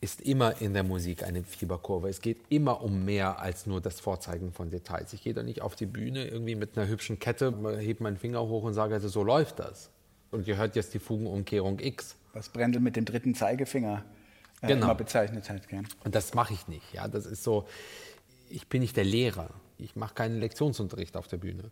ist 0.00 0.22
immer 0.22 0.60
in 0.60 0.72
der 0.72 0.82
Musik 0.82 1.22
eine 1.22 1.44
Fieberkurve. 1.44 2.08
Es 2.08 2.22
geht 2.22 2.38
immer 2.48 2.82
um 2.82 3.04
mehr 3.04 3.38
als 3.38 3.66
nur 3.66 3.80
das 3.80 4.00
Vorzeigen 4.00 4.52
von 4.52 4.70
Details. 4.70 5.12
Ich 5.12 5.22
gehe 5.22 5.34
da 5.34 5.42
nicht 5.42 5.60
auf 5.60 5.76
die 5.76 5.86
Bühne 5.86 6.26
irgendwie 6.26 6.54
mit 6.54 6.76
einer 6.76 6.88
hübschen 6.88 7.18
Kette, 7.18 7.54
hebe 7.78 8.02
meinen 8.02 8.16
Finger 8.16 8.40
hoch 8.40 8.62
und 8.62 8.72
sage, 8.72 8.94
also 8.94 9.08
so 9.08 9.22
läuft 9.22 9.58
das. 9.58 9.90
Und 10.30 10.48
ihr 10.48 10.56
hört 10.56 10.74
jetzt 10.74 10.94
die 10.94 10.98
Fugenumkehrung 10.98 11.80
X. 11.80 12.16
Was 12.32 12.48
Brendel 12.48 12.80
mit 12.80 12.96
dem 12.96 13.04
dritten 13.04 13.34
Zeigefinger 13.34 14.04
äh, 14.62 14.68
genau. 14.68 14.86
immer 14.86 14.94
bezeichnet 14.94 15.50
hat. 15.50 15.68
Gell? 15.68 15.82
Und 16.04 16.14
das 16.14 16.32
mache 16.32 16.54
ich 16.54 16.66
nicht. 16.66 16.94
Ja, 16.94 17.06
das 17.06 17.26
ist 17.26 17.42
so, 17.42 17.66
ich 18.50 18.68
bin 18.68 18.80
nicht 18.80 18.96
der 18.96 19.04
Lehrer. 19.04 19.50
Ich 19.78 19.96
mache 19.96 20.14
keinen 20.14 20.40
Lektionsunterricht 20.40 21.16
auf 21.16 21.28
der 21.28 21.38
Bühne. 21.38 21.70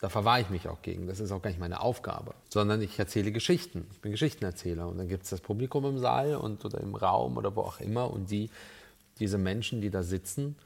Da 0.00 0.08
verwahre 0.08 0.40
ich 0.42 0.50
mich 0.50 0.68
auch 0.68 0.82
gegen. 0.82 1.06
Das 1.06 1.20
ist 1.20 1.32
auch 1.32 1.40
gar 1.40 1.50
nicht 1.50 1.60
meine 1.60 1.80
Aufgabe. 1.80 2.34
Sondern 2.48 2.82
ich 2.82 2.98
erzähle 2.98 3.32
Geschichten. 3.32 3.86
Ich 3.92 4.00
bin 4.00 4.12
Geschichtenerzähler. 4.12 4.88
Und 4.88 4.98
dann 4.98 5.08
gibt 5.08 5.24
es 5.24 5.30
das 5.30 5.40
Publikum 5.40 5.84
im 5.84 5.98
Saal 5.98 6.36
und, 6.36 6.64
oder 6.64 6.80
im 6.80 6.94
Raum 6.94 7.36
oder 7.36 7.54
wo 7.56 7.62
auch 7.62 7.80
immer. 7.80 8.10
Und 8.10 8.30
die, 8.30 8.50
diese 9.18 9.38
Menschen, 9.38 9.80
die 9.80 9.90
da 9.90 10.02
sitzen, 10.02 10.56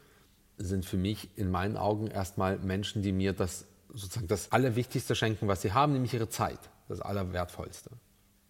sind 0.58 0.84
für 0.84 0.96
mich 0.96 1.28
in 1.36 1.50
meinen 1.50 1.76
Augen 1.76 2.08
erstmal 2.08 2.58
Menschen, 2.58 3.02
die 3.02 3.12
mir 3.12 3.32
das 3.32 3.66
sozusagen 3.92 4.28
das 4.28 4.52
Allerwichtigste 4.52 5.14
schenken, 5.14 5.48
was 5.48 5.62
sie 5.62 5.72
haben, 5.72 5.92
nämlich 5.92 6.14
ihre 6.14 6.28
Zeit. 6.28 6.58
Das 6.88 7.00
Allerwertvollste. 7.00 7.90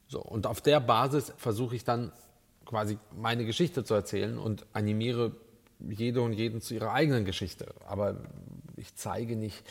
So, 0.08 0.20
und 0.22 0.46
auf 0.46 0.60
der 0.60 0.80
Basis 0.80 1.32
versuche 1.36 1.76
ich 1.76 1.84
dann 1.84 2.10
quasi 2.64 2.98
meine 3.14 3.44
Geschichte 3.44 3.84
zu 3.84 3.94
erzählen 3.94 4.38
und 4.38 4.64
animiere 4.72 5.36
jede 5.88 6.22
und 6.22 6.32
jeden 6.32 6.60
zu 6.60 6.74
ihrer 6.74 6.92
eigenen 6.92 7.24
Geschichte. 7.24 7.74
Aber 7.86 8.16
ich 8.76 8.94
zeige 8.94 9.36
nicht, 9.36 9.62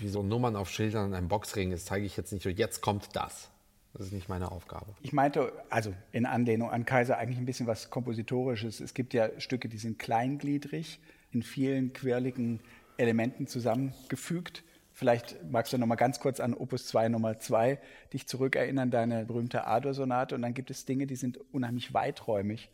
wie 0.00 0.08
so 0.08 0.22
Nummern 0.22 0.56
auf 0.56 0.70
Schildern 0.70 1.08
in 1.08 1.14
einem 1.14 1.28
Boxring, 1.28 1.70
das 1.70 1.84
zeige 1.84 2.06
ich 2.06 2.16
jetzt 2.16 2.32
nicht 2.32 2.42
so, 2.42 2.48
jetzt 2.48 2.80
kommt 2.80 3.08
das. 3.14 3.50
Das 3.92 4.06
ist 4.06 4.12
nicht 4.12 4.28
meine 4.28 4.52
Aufgabe. 4.52 4.94
Ich 5.02 5.12
meinte, 5.12 5.52
also 5.68 5.92
in 6.12 6.24
Anlehnung 6.24 6.70
an 6.70 6.84
Kaiser, 6.84 7.18
eigentlich 7.18 7.38
ein 7.38 7.46
bisschen 7.46 7.66
was 7.66 7.90
Kompositorisches. 7.90 8.78
Es 8.78 8.94
gibt 8.94 9.14
ja 9.14 9.28
Stücke, 9.40 9.68
die 9.68 9.78
sind 9.78 9.98
kleingliedrig, 9.98 11.00
in 11.32 11.42
vielen 11.42 11.92
quirligen 11.92 12.60
Elementen 12.98 13.48
zusammengefügt. 13.48 14.62
Vielleicht 14.92 15.50
magst 15.50 15.72
du 15.72 15.78
noch 15.78 15.86
mal 15.86 15.96
ganz 15.96 16.20
kurz 16.20 16.40
an 16.40 16.54
Opus 16.54 16.86
2 16.86 17.08
Nummer 17.08 17.40
2 17.40 17.80
dich 18.12 18.28
zurückerinnern, 18.28 18.90
deine 18.90 19.24
berühmte 19.24 19.66
Ador-Sonate. 19.66 20.34
Und 20.34 20.42
dann 20.42 20.54
gibt 20.54 20.70
es 20.70 20.84
Dinge, 20.84 21.06
die 21.06 21.16
sind 21.16 21.40
unheimlich 21.52 21.92
weiträumig, 21.94 22.68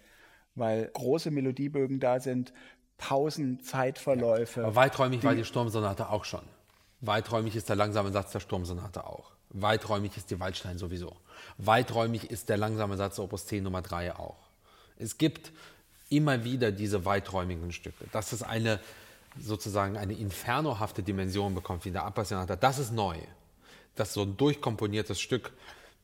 weil 0.56 0.90
große 0.92 1.30
Melodiebögen 1.30 2.00
da 2.00 2.20
sind, 2.20 2.52
Pausen, 2.98 3.60
Zeitverläufe. 3.60 4.60
Ja, 4.60 4.66
aber 4.66 4.76
weiträumig 4.76 5.20
die, 5.20 5.26
war 5.26 5.34
die 5.34 5.44
Sturmsonate 5.44 6.08
auch 6.08 6.24
schon. 6.24 6.42
Weiträumig 7.00 7.54
ist 7.54 7.68
der 7.68 7.76
langsame 7.76 8.10
Satz 8.10 8.32
der 8.32 8.40
Sturmsonate 8.40 9.04
auch. 9.06 9.32
Weiträumig 9.50 10.16
ist 10.16 10.30
die 10.30 10.40
Waldstein 10.40 10.78
sowieso. 10.78 11.14
Weiträumig 11.58 12.30
ist 12.30 12.48
der 12.48 12.56
langsame 12.56 12.96
Satz 12.96 13.16
der 13.16 13.24
Opus 13.24 13.46
10 13.46 13.62
Nummer 13.62 13.82
3 13.82 14.16
auch. 14.16 14.48
Es 14.98 15.18
gibt 15.18 15.52
immer 16.08 16.44
wieder 16.44 16.72
diese 16.72 17.04
weiträumigen 17.04 17.72
Stücke. 17.72 18.06
Dass 18.12 18.32
es 18.32 18.42
eine 18.42 18.80
sozusagen 19.38 19.96
eine 19.96 20.14
infernohafte 20.14 21.02
Dimension 21.02 21.54
bekommt, 21.54 21.84
wie 21.84 21.90
der 21.90 22.04
Appassionata, 22.04 22.56
das 22.56 22.78
ist 22.78 22.92
neu. 22.92 23.16
Dass 23.94 24.14
so 24.14 24.22
ein 24.22 24.36
durchkomponiertes 24.36 25.20
Stück 25.20 25.52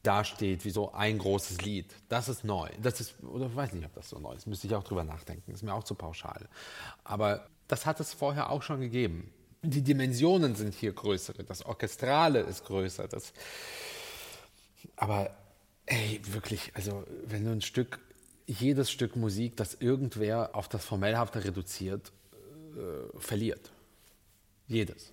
dasteht, 0.03 0.65
wie 0.65 0.71
so 0.71 0.93
ein 0.93 1.19
großes 1.19 1.63
Lied. 1.63 1.87
Das 2.09 2.29
ist 2.29 2.45
neu. 2.45 2.69
Das 2.81 3.01
ist, 3.01 3.23
oder 3.23 3.47
ich 3.47 3.57
weiß 3.57 3.73
nicht, 3.73 3.87
ob 3.87 3.95
das 3.95 4.09
so 4.09 4.19
neu 4.19 4.35
ist. 4.35 4.47
Müsste 4.47 4.67
ich 4.67 4.75
auch 4.75 4.85
drüber 4.85 5.05
nachdenken. 5.05 5.53
Ist 5.53 5.63
mir 5.63 5.75
auch 5.75 5.85
zu 5.85 5.95
pauschal. 5.95 6.49
Aber 7.05 7.47
das 7.69 7.87
hat 7.87 8.01
es 8.01 8.13
vorher 8.13 8.51
auch 8.51 8.63
schon 8.63 8.81
gegeben 8.81 9.33
die 9.63 9.83
Dimensionen 9.83 10.55
sind 10.55 10.75
hier 10.75 10.93
größer, 10.93 11.33
das 11.45 11.65
Orchestrale 11.65 12.41
ist 12.41 12.65
größer. 12.65 13.07
Das, 13.09 13.33
aber 14.97 15.31
ey, 15.87 16.21
wirklich, 16.25 16.73
also 16.75 17.05
wenn 17.27 17.45
du 17.45 17.53
ein 17.53 17.61
Stück, 17.61 18.01
jedes 18.47 18.91
Stück 18.91 19.15
Musik, 19.15 19.57
das 19.57 19.75
irgendwer 19.75 20.55
auf 20.55 20.69
das 20.69 20.85
Formellhafte 20.85 21.45
reduziert, 21.45 22.13
äh, 22.77 23.19
verliert. 23.19 23.71
Jedes. 24.67 25.13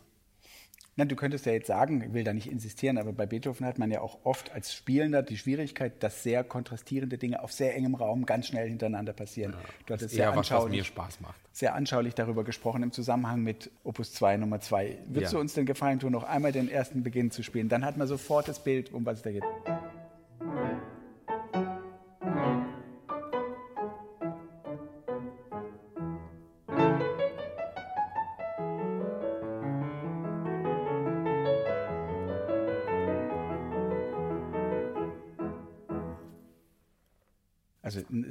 Na, 0.99 1.05
du 1.05 1.15
könntest 1.15 1.45
ja 1.45 1.53
jetzt 1.53 1.67
sagen, 1.67 2.01
ich 2.01 2.13
will 2.13 2.25
da 2.25 2.33
nicht 2.33 2.51
insistieren, 2.51 2.97
aber 2.97 3.13
bei 3.13 3.25
Beethoven 3.25 3.65
hat 3.65 3.79
man 3.79 3.89
ja 3.89 4.01
auch 4.01 4.17
oft 4.25 4.51
als 4.51 4.73
Spielender 4.73 5.23
die 5.23 5.37
Schwierigkeit, 5.37 6.03
dass 6.03 6.23
sehr 6.23 6.43
kontrastierende 6.43 7.17
Dinge 7.17 7.41
auf 7.41 7.53
sehr 7.53 7.73
engem 7.73 7.95
Raum 7.95 8.25
ganz 8.25 8.47
schnell 8.47 8.67
hintereinander 8.67 9.13
passieren. 9.13 9.53
Ja, 9.53 9.59
du 9.85 9.93
hattest 9.93 10.13
sehr 10.13 10.35
was, 10.35 10.51
was 10.51 11.21
macht. 11.21 11.39
Sehr 11.53 11.73
anschaulich 11.73 12.15
darüber 12.15 12.43
gesprochen 12.43 12.83
im 12.83 12.91
Zusammenhang 12.91 13.41
mit 13.41 13.71
Opus 13.85 14.11
2 14.11 14.35
Nummer 14.35 14.59
2. 14.59 14.97
Würdest 15.07 15.31
ja. 15.31 15.37
du 15.37 15.41
uns 15.41 15.53
den 15.53 15.65
Gefallen 15.65 15.99
tun, 15.99 16.11
noch 16.11 16.25
einmal 16.25 16.51
den 16.51 16.69
ersten 16.69 17.01
Beginn 17.01 17.31
zu 17.31 17.43
spielen? 17.43 17.69
Dann 17.69 17.85
hat 17.85 17.95
man 17.95 18.05
sofort 18.05 18.49
das 18.49 18.61
Bild, 18.61 18.91
um 18.91 19.05
was 19.05 19.19
es 19.19 19.21
da 19.21 19.31
geht. 19.31 19.43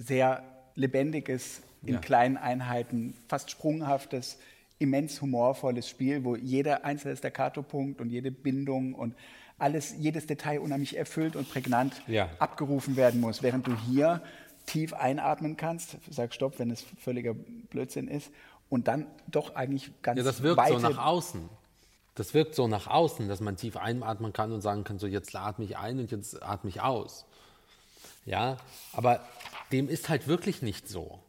Sehr 0.09 0.43
lebendiges, 0.75 1.63
in 1.85 1.95
ja. 1.95 2.01
kleinen 2.01 2.37
Einheiten, 2.37 3.15
fast 3.29 3.51
sprunghaftes, 3.51 4.39
immens 4.79 5.21
humorvolles 5.21 5.89
Spiel, 5.89 6.25
wo 6.25 6.37
jeder 6.37 6.85
einzelne 6.85 7.17
Staccato-Punkt 7.17 8.01
und 8.01 8.11
jede 8.11 8.31
Bindung 8.31 8.95
und 8.95 9.15
alles, 9.59 9.95
jedes 9.99 10.27
Detail 10.27 10.61
unheimlich 10.61 10.97
erfüllt 10.97 11.37
und 11.37 11.51
prägnant 11.51 12.03
ja. 12.07 12.29
abgerufen 12.39 12.97
werden 12.97 13.21
muss, 13.21 13.43
während 13.43 13.67
du 13.67 13.77
hier 13.77 14.23
tief 14.67 14.93
einatmen 14.93 15.57
kannst, 15.57 15.97
sag 16.11 16.35
Stopp, 16.35 16.59
wenn 16.59 16.71
es 16.71 16.85
völliger 17.01 17.35
Blödsinn 17.35 18.09
ist, 18.09 18.31
und 18.69 18.87
dann 18.87 19.07
doch 19.27 19.55
eigentlich 19.55 19.91
ganz 20.03 20.19
Ja, 20.19 20.25
das 20.25 20.43
wirkt 20.43 20.69
so 20.69 20.79
nach 20.79 20.99
außen. 20.99 21.49
Das 22.15 22.35
wirkt 22.35 22.55
so 22.55 22.69
nach 22.69 22.87
außen, 22.87 23.29
dass 23.29 23.41
man 23.41 23.57
tief 23.57 23.77
einatmen 23.77 24.33
kann 24.33 24.53
und 24.53 24.61
sagen 24.61 24.85
kann, 24.85 24.99
so 24.99 25.07
jetzt 25.07 25.35
atme 25.35 25.65
ich 25.65 25.79
ein 25.79 25.99
und 26.01 26.11
jetzt 26.11 26.43
atme 26.43 26.69
ich 26.69 26.81
aus. 26.81 27.25
Ja, 28.27 28.59
aber 28.93 29.21
dem 29.73 29.89
ist 29.89 30.09
halt 30.09 30.29
wirklich 30.29 30.63
nicht 30.63 30.89
so. 30.89 31.21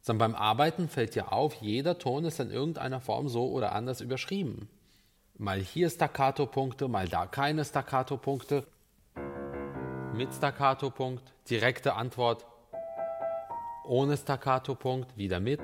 Sondern 0.00 0.32
beim 0.32 0.40
Arbeiten 0.40 0.88
fällt 0.88 1.14
dir 1.14 1.32
auf, 1.32 1.54
jeder 1.54 1.98
Ton 1.98 2.24
ist 2.24 2.38
in 2.38 2.50
irgendeiner 2.50 3.00
Form 3.00 3.28
so 3.28 3.50
oder 3.50 3.72
anders 3.72 4.00
überschrieben. 4.00 4.68
Mal 5.36 5.60
hier 5.60 5.90
Staccato-Punkte, 5.90 6.88
mal 6.88 7.08
da 7.08 7.26
keine 7.26 7.64
Staccato-Punkte. 7.64 8.64
Mit 10.14 10.32
Staccato-Punkt, 10.32 11.22
direkte 11.50 11.94
Antwort. 11.94 12.46
Ohne 13.84 14.16
Staccato-Punkt, 14.16 15.16
wieder 15.16 15.40
mit. 15.40 15.60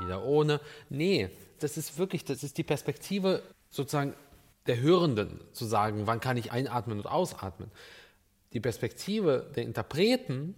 Wieder 0.00 0.24
ohne. 0.24 0.60
Nee, 0.88 1.30
das 1.58 1.76
ist 1.76 1.98
wirklich, 1.98 2.24
das 2.24 2.42
ist 2.42 2.56
die 2.56 2.62
Perspektive 2.62 3.42
sozusagen 3.68 4.14
der 4.66 4.80
Hörenden, 4.80 5.40
zu 5.52 5.64
sagen, 5.64 6.06
wann 6.06 6.20
kann 6.20 6.36
ich 6.36 6.52
einatmen 6.52 6.98
und 6.98 7.06
ausatmen 7.06 7.70
die 8.52 8.60
Perspektive 8.60 9.50
der 9.54 9.64
Interpreten 9.64 10.54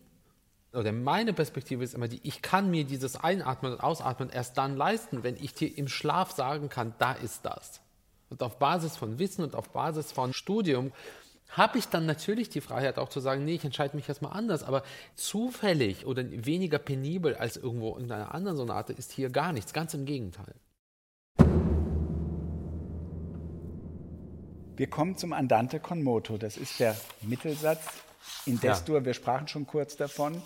oder 0.72 0.92
meine 0.92 1.33
Perspektive 1.33 1.83
ist 1.83 1.94
immer 1.94 2.09
die, 2.09 2.20
ich 2.22 2.42
kann 2.42 2.70
mir 2.70 2.85
dieses 2.85 3.16
Einatmen 3.16 3.72
und 3.72 3.81
Ausatmen 3.81 4.29
erst 4.31 4.59
dann 4.59 4.77
leisten, 4.77 5.22
wenn 5.22 5.37
ich 5.37 5.55
dir 5.55 5.77
im 5.77 5.88
Schlaf 5.88 6.33
sagen 6.33 6.68
kann, 6.68 6.94
da 6.98 7.12
ist 7.12 7.44
das. 7.44 7.81
Und 8.29 8.42
auf 8.42 8.59
Basis 8.59 8.96
von 8.96 9.18
Wissen 9.18 9.42
und 9.42 9.55
auf 9.55 9.70
Basis 9.70 10.12
von 10.12 10.35
Studium 10.35 10.92
habe 11.48 11.79
ich 11.79 11.88
dann 11.88 12.05
natürlich 12.05 12.51
die 12.51 12.61
Freiheit 12.61 12.98
auch 12.98 13.09
zu 13.09 13.21
sagen, 13.21 13.44
nee, 13.44 13.54
ich 13.54 13.65
entscheide 13.65 13.96
mich 13.96 14.08
erstmal 14.08 14.33
anders, 14.33 14.62
aber 14.62 14.83
zufällig 15.15 16.04
oder 16.04 16.23
weniger 16.31 16.79
penibel 16.79 17.35
als 17.37 17.56
irgendwo 17.56 17.96
in 17.96 18.12
einer 18.12 18.35
anderen 18.35 18.58
Sonate 18.58 18.92
ist 18.92 19.12
hier 19.12 19.31
gar 19.31 19.52
nichts, 19.54 19.73
ganz 19.73 19.94
im 19.94 20.04
Gegenteil. 20.04 20.54
Wir 24.79 24.88
kommen 24.88 25.16
zum 25.16 25.33
Andante 25.33 25.81
con 25.81 26.04
moto. 26.04 26.38
Das 26.38 26.56
ist 26.56 26.79
der 26.79 26.96
Mittelsatz 27.22 27.85
in 28.46 28.60
Destur. 28.60 28.98
Ja. 28.98 29.06
Wir 29.06 29.14
sprachen 29.14 29.48
schon 29.48 29.66
kurz 29.66 29.96
davon. 29.96 30.40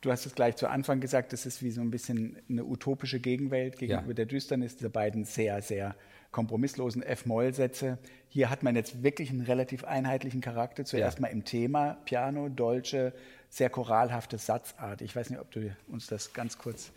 Du 0.00 0.10
hast 0.10 0.26
es 0.26 0.34
gleich 0.34 0.56
zu 0.56 0.66
Anfang 0.66 0.98
gesagt, 0.98 1.32
das 1.32 1.46
ist 1.46 1.62
wie 1.62 1.70
so 1.70 1.80
ein 1.80 1.92
bisschen 1.92 2.36
eine 2.50 2.64
utopische 2.64 3.20
Gegenwelt 3.20 3.78
gegenüber 3.78 4.08
ja. 4.08 4.14
der 4.14 4.26
Düsternis 4.26 4.76
dieser 4.76 4.88
beiden 4.88 5.24
sehr, 5.24 5.62
sehr 5.62 5.94
kompromisslosen 6.32 7.04
F-Moll-Sätze. 7.04 7.98
Hier 8.30 8.50
hat 8.50 8.64
man 8.64 8.74
jetzt 8.74 9.04
wirklich 9.04 9.30
einen 9.30 9.42
relativ 9.42 9.84
einheitlichen 9.84 10.40
Charakter. 10.40 10.84
Zuerst 10.84 11.18
ja. 11.18 11.22
mal 11.22 11.28
im 11.28 11.44
Thema, 11.44 11.98
Piano, 12.04 12.48
Dolce, 12.48 13.12
sehr 13.48 13.70
choralhafte 13.70 14.38
Satzart. 14.38 15.02
Ich 15.02 15.14
weiß 15.14 15.30
nicht, 15.30 15.38
ob 15.38 15.52
du 15.52 15.72
uns 15.86 16.08
das 16.08 16.32
ganz 16.32 16.58
kurz 16.58 16.90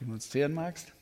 demonstrieren 0.00 0.54
magst. 0.54 0.92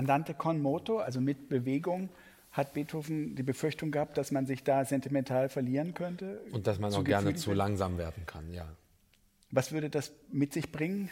Andante 0.00 0.32
con 0.32 0.62
moto, 0.62 0.98
also 0.98 1.20
mit 1.20 1.50
Bewegung, 1.50 2.08
hat 2.52 2.72
Beethoven 2.72 3.36
die 3.36 3.42
Befürchtung 3.42 3.90
gehabt, 3.90 4.16
dass 4.16 4.30
man 4.32 4.46
sich 4.46 4.64
da 4.64 4.84
sentimental 4.86 5.50
verlieren 5.50 5.92
könnte? 5.92 6.40
Und 6.52 6.66
dass 6.66 6.78
man 6.78 6.92
auch 6.94 7.04
gerne 7.04 7.34
zu 7.34 7.52
langsam 7.52 7.98
werden 7.98 8.24
kann, 8.24 8.50
ja. 8.52 8.66
Was 9.50 9.72
würde 9.72 9.90
das 9.90 10.12
mit 10.32 10.54
sich 10.54 10.72
bringen? 10.72 11.10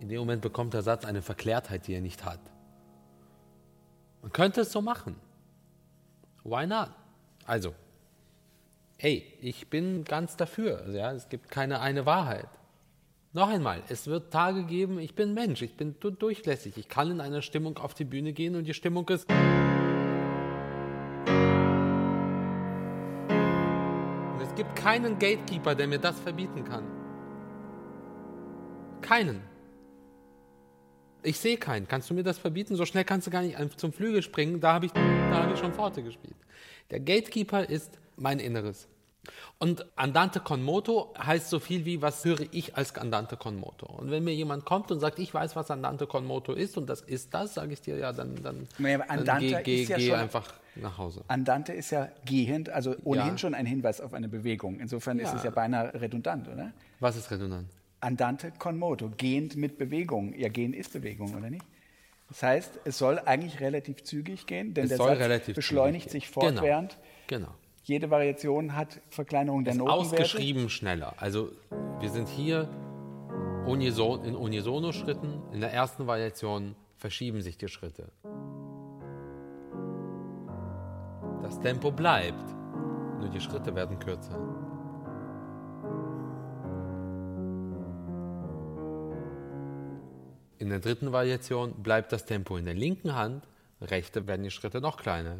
In 0.00 0.08
dem 0.08 0.18
Moment 0.18 0.42
bekommt 0.42 0.74
der 0.74 0.82
Satz 0.82 1.04
eine 1.04 1.22
Verklärtheit, 1.22 1.86
die 1.86 1.94
er 1.94 2.00
nicht 2.00 2.24
hat. 2.24 2.40
Man 4.22 4.32
könnte 4.32 4.62
es 4.62 4.72
so 4.72 4.82
machen. 4.82 5.14
Why 6.42 6.66
not? 6.66 6.90
Also, 7.44 7.74
hey, 9.00 9.24
ich 9.40 9.68
bin 9.68 10.04
ganz 10.04 10.36
dafür. 10.36 10.86
Ja, 10.90 11.10
es 11.12 11.30
gibt 11.30 11.50
keine 11.50 11.80
eine 11.80 12.04
Wahrheit. 12.04 12.50
Noch 13.32 13.48
einmal, 13.48 13.82
es 13.88 14.06
wird 14.08 14.30
Tage 14.30 14.64
geben, 14.64 14.98
ich 14.98 15.14
bin 15.14 15.32
Mensch, 15.32 15.62
ich 15.62 15.74
bin 15.74 15.94
durchlässig. 15.98 16.76
Ich 16.76 16.86
kann 16.86 17.10
in 17.10 17.22
einer 17.22 17.40
Stimmung 17.40 17.78
auf 17.78 17.94
die 17.94 18.04
Bühne 18.04 18.34
gehen 18.34 18.56
und 18.56 18.64
die 18.64 18.74
Stimmung 18.74 19.08
ist. 19.08 19.26
Und 19.30 19.38
es 24.42 24.54
gibt 24.54 24.76
keinen 24.76 25.18
Gatekeeper, 25.18 25.74
der 25.74 25.86
mir 25.86 25.98
das 25.98 26.20
verbieten 26.20 26.62
kann. 26.64 26.84
Keinen. 29.00 29.40
Ich 31.22 31.38
sehe 31.38 31.56
keinen. 31.56 31.88
Kannst 31.88 32.10
du 32.10 32.14
mir 32.14 32.22
das 32.22 32.38
verbieten? 32.38 32.76
So 32.76 32.84
schnell 32.84 33.04
kannst 33.04 33.26
du 33.26 33.30
gar 33.30 33.40
nicht 33.40 33.80
zum 33.80 33.94
Flügel 33.94 34.20
springen. 34.20 34.60
Da 34.60 34.74
habe 34.74 34.84
ich, 34.86 34.92
hab 34.92 35.50
ich 35.50 35.58
schon 35.58 35.72
Pforte 35.72 36.02
gespielt. 36.02 36.36
Der 36.90 37.00
Gatekeeper 37.00 37.66
ist 37.66 37.98
mein 38.20 38.38
Inneres. 38.38 38.88
Und 39.58 39.84
Andante 39.96 40.40
con 40.40 40.62
moto 40.62 41.12
heißt 41.18 41.50
so 41.50 41.58
viel 41.58 41.84
wie, 41.84 42.00
was 42.00 42.24
höre 42.24 42.40
ich 42.52 42.76
als 42.76 42.96
Andante 42.96 43.36
con 43.36 43.58
moto? 43.58 43.86
Und 43.86 44.10
wenn 44.10 44.24
mir 44.24 44.34
jemand 44.34 44.64
kommt 44.64 44.90
und 44.90 45.00
sagt, 45.00 45.18
ich 45.18 45.34
weiß, 45.34 45.54
was 45.56 45.70
Andante 45.70 46.06
con 46.06 46.26
moto 46.26 46.52
ist 46.52 46.78
und 46.78 46.88
das 46.88 47.02
ist 47.02 47.34
das, 47.34 47.54
sage 47.54 47.74
ich 47.74 47.82
dir, 47.82 47.98
ja, 47.98 48.12
dann, 48.12 48.42
dann, 48.42 48.66
ja, 48.78 48.98
dann 49.18 49.40
geh, 49.40 49.62
geh, 49.62 49.84
ja 49.84 49.96
geh 49.98 50.14
einfach 50.14 50.54
nach 50.76 50.96
Hause. 50.96 51.22
Andante 51.28 51.74
ist 51.74 51.90
ja 51.90 52.08
gehend, 52.24 52.70
also 52.70 52.96
ohnehin 53.04 53.32
ja. 53.32 53.38
schon 53.38 53.54
ein 53.54 53.66
Hinweis 53.66 54.00
auf 54.00 54.14
eine 54.14 54.28
Bewegung. 54.28 54.80
Insofern 54.80 55.18
ist 55.18 55.34
es 55.34 55.42
ja 55.42 55.50
beinahe 55.50 55.92
redundant, 56.00 56.48
oder? 56.48 56.72
Was 57.00 57.16
ist 57.16 57.30
redundant? 57.30 57.68
Andante 58.00 58.52
con 58.58 58.78
moto, 58.78 59.10
gehend 59.18 59.56
mit 59.56 59.76
Bewegung. 59.76 60.34
Ja, 60.34 60.48
gehen 60.48 60.72
ist 60.72 60.94
Bewegung, 60.94 61.34
oder 61.36 61.50
nicht? 61.50 61.64
Das 62.30 62.42
heißt, 62.42 62.80
es 62.84 62.96
soll 62.96 63.18
eigentlich 63.18 63.60
relativ 63.60 64.04
zügig 64.04 64.46
gehen, 64.46 64.72
denn 64.72 64.84
es 64.84 64.96
der 64.96 65.28
Satz 65.28 65.52
beschleunigt 65.52 66.10
sich 66.10 66.30
fortwährend. 66.30 66.96
Genau. 67.26 67.48
genau. 67.48 67.59
Jede 67.82 68.10
Variation 68.10 68.76
hat 68.76 69.00
Verkleinerung 69.08 69.64
der 69.64 69.74
Notenwerte. 69.74 70.00
ausgeschrieben 70.00 70.68
schneller. 70.68 71.14
Also 71.16 71.50
wir 71.98 72.10
sind 72.10 72.28
hier 72.28 72.68
in 73.66 74.36
Unisono-Schritten. 74.36 75.42
In 75.52 75.60
der 75.60 75.72
ersten 75.72 76.06
Variation 76.06 76.74
verschieben 76.96 77.40
sich 77.40 77.56
die 77.56 77.68
Schritte. 77.68 78.10
Das 81.42 81.58
Tempo 81.60 81.90
bleibt, 81.90 82.54
nur 83.18 83.28
die 83.28 83.40
Schritte 83.40 83.74
werden 83.74 83.98
kürzer. 83.98 84.38
In 90.58 90.68
der 90.68 90.80
dritten 90.80 91.12
Variation 91.12 91.72
bleibt 91.82 92.12
das 92.12 92.26
Tempo 92.26 92.56
in 92.56 92.66
der 92.66 92.74
linken 92.74 93.14
Hand, 93.14 93.48
rechte 93.80 94.26
werden 94.26 94.42
die 94.42 94.50
Schritte 94.50 94.80
noch 94.80 94.98
kleiner. 94.98 95.36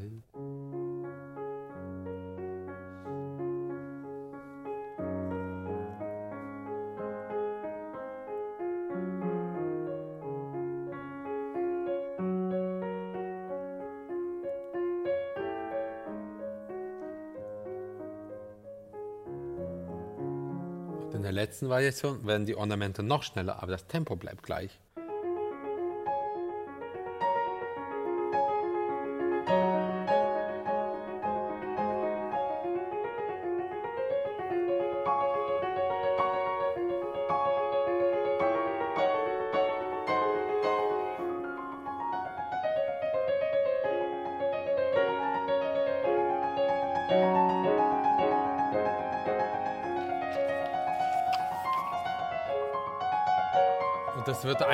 Letzten 21.61 21.69
Variation 21.69 22.27
werden 22.27 22.47
die 22.47 22.57
Ornamente 22.57 23.03
noch 23.03 23.23
schneller, 23.23 23.63
aber 23.63 23.73
das 23.73 23.87
Tempo 23.87 24.17
bleibt 24.17 24.43
gleich. 24.43 24.81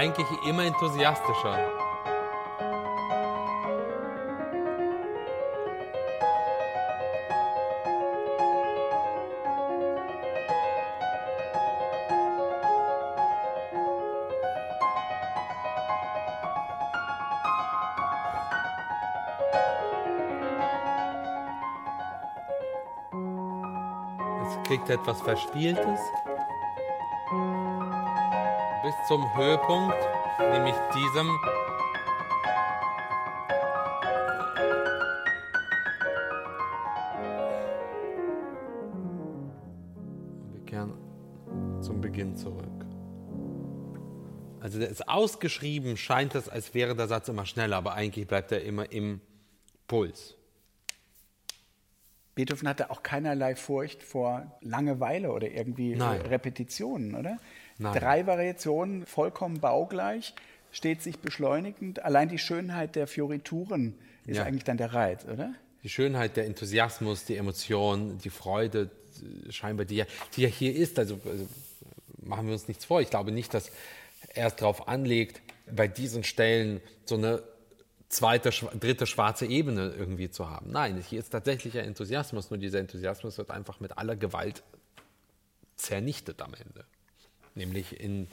Eigentlich 0.07 0.47
immer 0.47 0.65
enthusiastischer. 0.65 1.59
Es 24.47 24.69
kriegt 24.69 24.89
etwas 24.89 25.21
Verspieltes 25.21 26.01
bis 28.87 28.95
zum 29.09 29.37
Höhepunkt, 29.37 29.97
nämlich 30.39 30.77
diesem 30.95 31.27
wir 40.53 40.65
kehren 40.67 40.95
zum 41.83 42.01
Beginn 42.01 42.37
zurück. 42.37 42.63
Also 44.61 44.79
der 44.79 44.89
ist 44.89 45.09
ausgeschrieben, 45.09 45.97
scheint 45.97 46.37
es, 46.37 46.49
als 46.49 46.73
wäre 46.73 46.95
der 46.95 47.09
Satz 47.09 47.27
immer 47.27 47.45
schneller, 47.45 47.79
aber 47.79 47.95
eigentlich 47.95 48.29
bleibt 48.29 48.53
er 48.53 48.63
immer 48.63 48.93
im 48.93 49.21
Puls. 49.89 50.37
Beethoven 52.37 52.69
hatte 52.69 52.91
auch 52.91 53.03
keinerlei 53.03 53.57
Furcht 53.57 54.05
vor 54.05 54.59
Langeweile 54.61 55.33
oder 55.33 55.49
irgendwie 55.51 55.97
Nein. 55.97 56.21
Repetitionen, 56.21 57.17
oder? 57.17 57.39
Nein. 57.79 57.95
Drei 57.95 58.27
Variationen, 58.27 59.07
vollkommen 59.07 59.61
baugleich, 59.61 60.35
steht 60.73 61.03
sich 61.03 61.19
beschleunigend. 61.19 62.05
Allein 62.05 62.29
die 62.29 62.39
Schönheit 62.39 62.97
der 62.97 63.07
Fiorituren 63.07 63.95
ist 64.27 64.37
ja. 64.37 64.45
eigentlich 64.45 64.65
dann 64.65 64.77
der 64.77 64.95
Reiz, 64.95 65.25
oder? 65.25 65.55
Die 65.83 65.89
Schönheit, 65.89 66.37
der 66.37 66.47
Enthusiasmus, 66.47 67.25
die 67.25 67.37
Emotion, 67.37 68.19
die 68.19 68.31
Freude, 68.31 68.91
scheinbar, 69.51 69.87
die 69.87 69.97
ja, 69.97 70.07
die 70.35 70.43
ja 70.43 70.49
hier 70.49 70.75
ist. 70.75 70.99
Also, 70.99 71.21
also 71.25 71.47
machen 72.19 72.47
wir 72.47 72.55
uns 72.55 72.67
nichts 72.67 72.85
vor. 72.85 73.01
Ich 73.01 73.11
glaube 73.11 73.31
nicht, 73.31 73.55
dass 73.55 73.71
er 74.35 74.49
es 74.49 74.57
darauf 74.57 74.89
anlegt, 74.89 75.41
bei 75.71 75.87
diesen 75.87 76.25
Stellen 76.25 76.81
so 77.05 77.17
eine 77.17 77.43
zweite, 78.09 78.51
dritte 78.51 79.07
schwarze 79.07 79.47
Ebene 79.47 79.95
irgendwie 79.97 80.31
zu 80.31 80.49
haben. 80.51 80.71
Nein, 80.71 81.03
hier 81.09 81.21
ist 81.21 81.31
tatsächlicher 81.31 81.83
Enthusiasmus, 81.83 82.51
nur 82.51 82.59
dieser 82.59 82.81
Enthusiasmus 82.81 83.39
wird 83.39 83.51
einfach 83.51 83.81
mit 83.81 83.99
aller 83.99 84.17
Gewalt 84.17 84.63
zernichtet 85.77 86.41
am 86.41 86.55
Ende 86.55 86.85
nämlich 87.57 88.01
in 88.01 88.29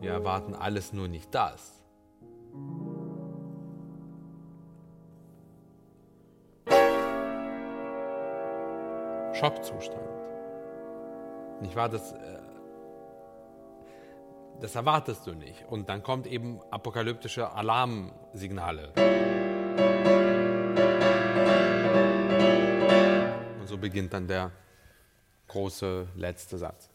wir 0.00 0.10
erwarten 0.10 0.54
alles 0.54 0.92
nur 0.92 1.08
nicht 1.08 1.34
das. 1.34 1.82
Schockzustand. 9.34 10.00
Nicht 11.60 11.76
wahr? 11.76 11.88
Das, 11.88 12.12
äh, 12.12 12.38
das 14.60 14.74
erwartest 14.74 15.26
du 15.26 15.34
nicht. 15.34 15.64
Und 15.68 15.88
dann 15.88 16.02
kommt 16.02 16.26
eben 16.26 16.60
apokalyptische 16.70 17.50
Alarmsignale. 17.50 18.92
So 23.74 23.78
beginnt 23.78 24.12
dann 24.12 24.28
der 24.28 24.52
große 25.48 26.06
letzte 26.14 26.58
Satz. 26.58 26.90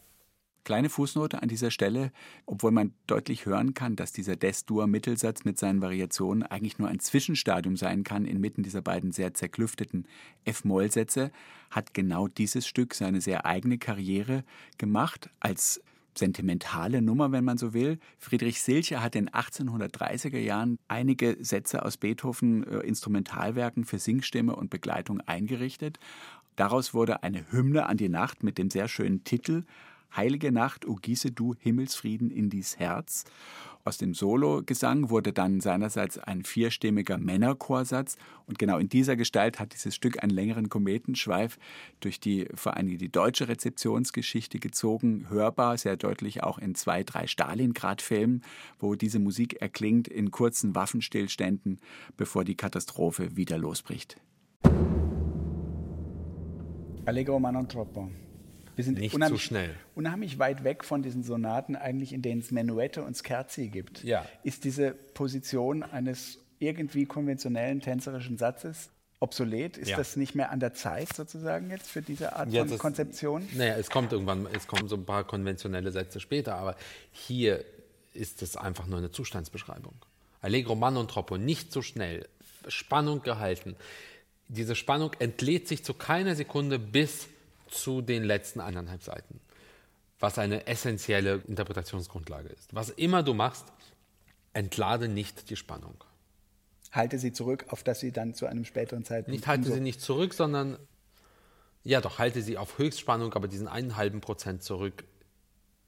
Kleine 0.63 0.89
Fußnote 0.89 1.41
an 1.41 1.49
dieser 1.49 1.71
Stelle, 1.71 2.11
obwohl 2.45 2.71
man 2.71 2.93
deutlich 3.05 3.45
hören 3.45 3.73
kann, 3.73 3.97
dass 3.97 4.13
dieser 4.13 4.37
Des-Dur-Mittelsatz 4.37 5.43
mit 5.43 5.57
seinen 5.57 5.81
Variationen 5.81 6.43
eigentlich 6.43 6.79
nur 6.79 6.87
ein 6.87 6.99
Zwischenstadium 6.99 7.75
sein 7.75 8.03
kann 8.03 8.23
inmitten 8.23 8.63
dieser 8.63 8.81
beiden 8.81 9.11
sehr 9.11 9.33
zerklüfteten 9.33 10.07
F-Moll-Sätze, 10.45 11.31
hat 11.69 11.93
genau 11.93 12.29
dieses 12.29 12.65
Stück 12.65 12.93
seine 12.93 13.19
sehr 13.19 13.45
eigene 13.45 13.77
Karriere 13.77 14.45
gemacht 14.77 15.29
als 15.41 15.81
sentimentale 16.17 17.01
Nummer, 17.01 17.31
wenn 17.31 17.43
man 17.43 17.57
so 17.57 17.73
will. 17.73 17.97
Friedrich 18.17 18.61
Silcher 18.61 19.01
hat 19.01 19.15
in 19.15 19.25
den 19.25 19.33
1830er 19.33 20.37
Jahren 20.37 20.77
einige 20.87 21.37
Sätze 21.39 21.83
aus 21.83 21.97
Beethoven 21.97 22.63
äh, 22.63 22.79
Instrumentalwerken 22.79 23.85
für 23.85 23.99
Singstimme 23.99 24.55
und 24.55 24.69
Begleitung 24.69 25.21
eingerichtet. 25.21 25.97
Daraus 26.59 26.93
wurde 26.93 27.23
eine 27.23 27.49
Hymne 27.53 27.85
an 27.85 27.95
die 27.95 28.09
Nacht 28.09 28.43
mit 28.43 28.57
dem 28.57 28.69
sehr 28.69 28.89
schönen 28.89 29.23
Titel 29.23 29.63
Heilige 30.13 30.51
Nacht, 30.51 30.85
o 30.85 30.95
gieße 30.95 31.31
du 31.31 31.55
Himmelsfrieden 31.57 32.29
in 32.29 32.49
dies 32.49 32.77
Herz. 32.77 33.23
Aus 33.85 33.97
dem 33.97 34.13
Sologesang 34.13 35.09
wurde 35.09 35.31
dann 35.31 35.61
seinerseits 35.61 36.17
ein 36.17 36.43
vierstimmiger 36.43 37.17
Männerchorsatz 37.17 38.17
und 38.45 38.59
genau 38.59 38.77
in 38.77 38.89
dieser 38.89 39.15
Gestalt 39.15 39.57
hat 39.57 39.71
dieses 39.73 39.95
Stück 39.95 40.21
einen 40.21 40.33
längeren 40.33 40.67
Kometenschweif 40.67 41.57
durch 42.01 42.19
die 42.19 42.49
vor 42.55 42.75
allem 42.75 42.97
die 42.97 43.09
deutsche 43.09 43.47
Rezeptionsgeschichte 43.47 44.59
gezogen, 44.59 45.27
hörbar 45.29 45.77
sehr 45.77 45.95
deutlich 45.95 46.43
auch 46.43 46.57
in 46.57 46.75
zwei, 46.75 47.05
drei 47.05 47.25
Stalingrad-Filmen, 47.27 48.41
wo 48.79 48.95
diese 48.95 49.19
Musik 49.19 49.61
erklingt 49.61 50.09
in 50.09 50.29
kurzen 50.29 50.75
Waffenstillständen, 50.75 51.79
bevor 52.17 52.43
die 52.43 52.55
Katastrophe 52.55 53.37
wieder 53.37 53.57
losbricht. 53.57 54.17
Allegro 57.09 57.39
ma 57.39 57.51
non 57.51 57.67
troppo. 57.67 58.09
Wir 58.75 58.83
sind 58.85 58.99
nicht 58.99 59.13
zu 59.13 59.37
schnell. 59.37 59.75
Unheimlich 59.95 60.39
weit 60.39 60.63
weg 60.63 60.85
von 60.85 61.01
diesen 61.01 61.23
Sonaten, 61.23 61.75
eigentlich 61.75 62.13
in 62.13 62.21
denen 62.21 62.39
es 62.39 62.51
Menuette 62.51 63.03
und 63.03 63.17
Scherzi 63.17 63.67
gibt. 63.67 64.03
Ja. 64.03 64.25
Ist 64.43 64.63
diese 64.63 64.91
Position 64.91 65.83
eines 65.83 66.37
irgendwie 66.59 67.05
konventionellen 67.05 67.81
tänzerischen 67.81 68.37
Satzes 68.37 68.91
obsolet? 69.19 69.77
Ist 69.77 69.89
ja. 69.89 69.97
das 69.97 70.15
nicht 70.15 70.35
mehr 70.35 70.51
an 70.51 70.59
der 70.59 70.73
Zeit 70.75 71.11
sozusagen 71.13 71.71
jetzt 71.71 71.89
für 71.89 72.01
diese 72.01 72.35
Art 72.35 72.51
ja, 72.51 72.61
von 72.61 72.69
das, 72.69 72.79
Konzeption? 72.79 73.47
Naja, 73.53 73.75
es 73.75 73.89
kommt 73.89 74.13
irgendwann, 74.13 74.47
es 74.55 74.67
kommen 74.67 74.87
so 74.87 74.95
ein 74.95 75.05
paar 75.05 75.25
konventionelle 75.25 75.91
Sätze 75.91 76.19
später, 76.19 76.55
aber 76.55 76.75
hier 77.11 77.65
ist 78.13 78.41
es 78.41 78.55
einfach 78.55 78.85
nur 78.85 78.99
eine 78.99 79.11
Zustandsbeschreibung. 79.11 79.95
Allegro 80.41 80.75
man 80.75 80.95
und 80.95 81.11
troppo, 81.11 81.37
nicht 81.37 81.73
so 81.73 81.81
schnell, 81.81 82.29
Spannung 82.67 83.23
gehalten. 83.23 83.75
Diese 84.49 84.75
Spannung 84.75 85.13
entlädt 85.19 85.67
sich 85.67 85.83
zu 85.83 85.93
keiner 85.93 86.35
Sekunde 86.35 86.79
bis 86.79 87.27
zu 87.69 88.01
den 88.01 88.23
letzten 88.23 88.59
eineinhalb 88.59 89.03
Seiten, 89.03 89.39
was 90.19 90.39
eine 90.39 90.65
essentielle 90.65 91.43
Interpretationsgrundlage 91.47 92.49
ist. 92.49 92.73
Was 92.73 92.89
immer 92.89 93.21
du 93.21 93.35
machst, 93.35 93.65
entlade 94.53 95.07
nicht 95.07 95.51
die 95.51 95.55
Spannung. 95.55 96.03
Halte 96.91 97.19
sie 97.19 97.31
zurück, 97.31 97.65
auf 97.69 97.83
dass 97.83 97.99
sie 97.99 98.11
dann 98.11 98.33
zu 98.33 98.47
einem 98.47 98.65
späteren 98.65 99.05
Zeitpunkt. 99.05 99.29
Nicht 99.29 99.47
halte 99.47 99.71
sie 99.71 99.79
nicht 99.79 100.01
zurück, 100.01 100.33
sondern 100.33 100.79
ja 101.83 102.01
doch, 102.01 102.17
halte 102.17 102.41
sie 102.41 102.57
auf 102.57 102.79
Höchstspannung, 102.79 103.33
aber 103.35 103.47
diesen 103.47 103.67
einen 103.67 103.95
halben 103.95 104.19
Prozent 104.19 104.63
zurück. 104.63 105.03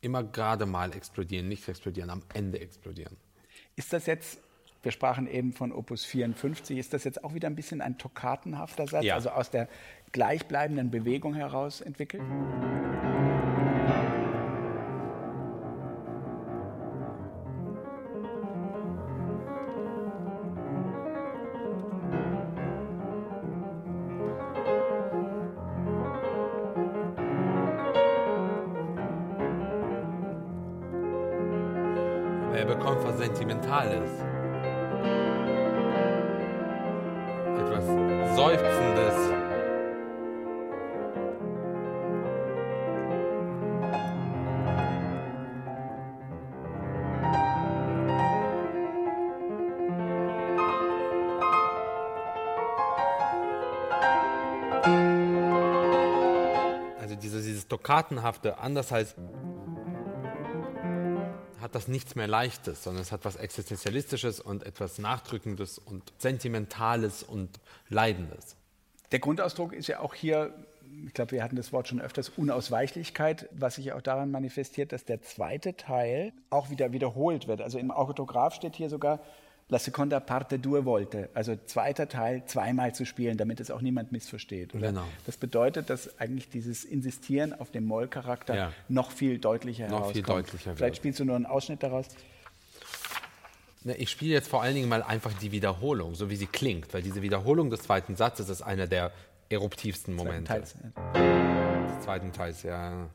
Immer 0.02 0.24
gerade 0.24 0.68
mal 0.68 0.94
explodieren, 0.96 1.48
nicht 1.48 1.68
explodieren, 1.68 2.12
am 2.12 2.22
Ende 2.34 2.60
explodieren. 2.60 3.18
Ist 3.76 3.92
das 3.92 4.06
jetzt 4.06 4.40
wir 4.84 4.92
sprachen 4.92 5.28
eben 5.28 5.54
von 5.54 5.72
Opus 5.72 6.06
54. 6.06 6.78
Ist 6.78 6.94
das 6.94 7.04
jetzt 7.04 7.24
auch 7.24 7.34
wieder 7.34 7.48
ein 7.48 7.56
bisschen 7.56 7.82
ein 7.82 7.98
toccatenhafter 7.98 8.88
Satz, 8.88 9.04
ja. 9.04 9.16
also 9.16 9.30
aus 9.30 9.52
der 9.52 9.68
gleichbleibenden 10.12 10.90
Bewegung 10.90 11.36
heraus 11.36 11.82
entwickelt? 11.82 12.24
Er 12.24 13.31
Stoccatenhafte, 58.02 58.58
anders 58.58 58.92
als 58.92 59.16
hat 61.62 61.76
das 61.76 61.88
nichts 61.88 62.16
mehr 62.16 62.28
Leichtes, 62.28 62.84
sondern 62.84 63.04
es 63.04 63.12
hat 63.12 63.24
was 63.24 63.36
Existenzialistisches 63.36 64.40
und 64.40 64.64
etwas 64.64 64.98
Nachdrückendes 64.98 65.78
und 65.78 66.12
Sentimentales 66.18 67.22
und 67.22 67.60
Leidendes. 67.90 68.56
Der 69.12 69.20
Grundausdruck 69.20 69.74
ist 69.74 69.88
ja 69.88 70.00
auch 70.00 70.16
hier, 70.16 70.52
ich 71.06 71.14
glaube, 71.14 71.34
wir 71.34 71.44
hatten 71.44 71.56
das 71.56 71.72
Wort 71.72 71.88
schon 71.88 72.02
öfters, 72.02 72.30
Unausweichlichkeit, 72.30 73.48
was 73.52 73.76
sich 73.76 73.94
auch 73.94 74.02
daran 74.02 74.32
manifestiert, 74.32 74.92
dass 74.92 75.06
der 75.06 75.22
zweite 75.22 75.76
Teil 75.76 76.34
auch 76.50 76.72
wieder 76.72 76.94
wiederholt 76.94 77.48
wird. 77.48 77.62
Also 77.62 77.78
im 77.78 77.92
Autograph 77.92 78.56
steht 78.56 78.76
hier 78.76 78.90
sogar, 78.90 79.20
La 79.72 79.80
seconda 79.80 80.20
parte 80.20 80.60
due 80.60 80.84
volte, 80.84 81.30
also 81.34 81.56
zweiter 81.66 82.10
Teil 82.10 82.44
zweimal 82.46 82.94
zu 82.94 83.06
spielen, 83.06 83.38
damit 83.38 83.62
es 83.62 83.72
auch 83.72 83.80
niemand 83.80 84.12
missversteht. 84.12 84.76
Oder? 84.76 84.90
Genau. 84.90 85.06
Das 85.26 85.38
bedeutet, 85.38 85.90
dass 85.90 86.20
eigentlich 86.20 86.50
dieses 86.50 86.84
Insistieren 86.84 87.58
auf 87.58 87.72
dem 87.72 87.86
Moll-Charakter 87.86 88.54
ja. 88.54 88.74
noch 88.90 89.12
viel 89.12 89.38
deutlicher 89.40 89.86
noch 89.86 89.92
herauskommt. 89.92 90.14
Viel 90.14 90.24
deutlicher 90.24 90.76
Vielleicht 90.76 90.98
spielst 90.98 91.22
du 91.22 91.26
nur 91.26 91.38
einen 91.38 91.46
Ausschnitt 91.46 91.84
daraus. 91.84 92.08
Ich 93.86 94.10
spiele 94.10 94.34
jetzt 94.34 94.50
vor 94.50 94.62
allen 94.62 94.76
Dingen 94.76 94.90
mal 94.90 95.04
einfach 95.04 95.32
die 95.32 95.54
Wiederholung, 95.54 96.16
so 96.16 96.30
wie 96.30 96.36
sie 96.36 96.48
klingt, 96.48 96.94
weil 96.94 97.02
diese 97.02 97.22
Wiederholung 97.22 97.70
des 97.70 97.84
zweiten 97.84 98.18
Satzes 98.18 98.50
ist 98.50 98.62
einer 98.62 98.88
der 98.88 99.14
eruptivsten 99.48 100.14
Momente. 100.14 100.50
Teils, 100.50 100.76
ja. 100.84 101.88
Des 101.88 102.04
zweiten 102.04 102.34
Teils, 102.34 102.64
ja. 102.64 103.10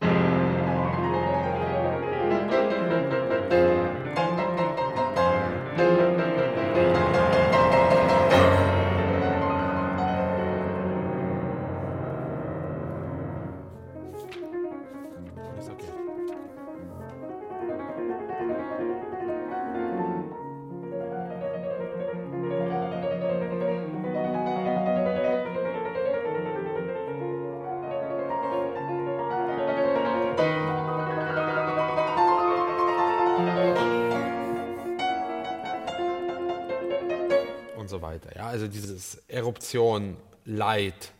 Eruption, 39.66 40.16
Leid, 40.44 41.10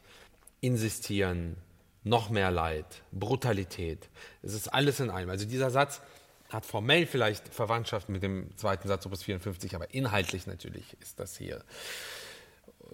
Insistieren, 0.61 1.57
noch 2.05 2.31
mehr 2.31 2.53
Leid, 2.53 2.87
Brutalität. 3.11 4.09
Es 4.43 4.55
ist 4.55 4.69
alles 4.69 5.01
in 5.01 5.11
einem. 5.11 5.31
Also 5.31 5.47
dieser 5.47 5.71
Satz 5.71 6.01
hat 6.49 6.65
formell 6.65 7.07
vielleicht 7.07 7.49
Verwandtschaft 7.49 8.09
mit 8.09 8.23
dem 8.23 8.57
zweiten 8.57 8.87
Satz 8.87 9.05
Opus 9.05 9.25
54, 9.25 9.75
aber 9.75 9.93
inhaltlich 9.93 10.47
natürlich 10.47 10.97
ist 11.01 11.19
das 11.19 11.37
hier 11.37 11.65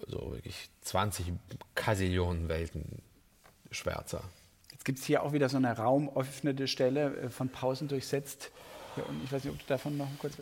so 0.07 0.31
wirklich 0.31 0.71
20 0.81 1.33
Kasillionen 1.75 2.49
Welten 2.49 3.03
schwärzer. 3.69 4.23
Jetzt 4.71 4.85
gibt 4.85 4.97
es 4.97 5.05
hier 5.05 5.21
auch 5.21 5.33
wieder 5.33 5.49
so 5.49 5.57
eine 5.57 5.77
raumöffnende 5.77 6.67
Stelle 6.67 7.15
äh, 7.15 7.29
von 7.29 7.49
Pausen 7.49 7.87
durchsetzt. 7.87 8.49
Ich 9.23 9.31
weiß 9.31 9.43
nicht, 9.43 9.53
ob 9.53 9.59
du 9.59 9.65
davon 9.67 9.97
noch 9.97 10.07
kurz. 10.17 10.35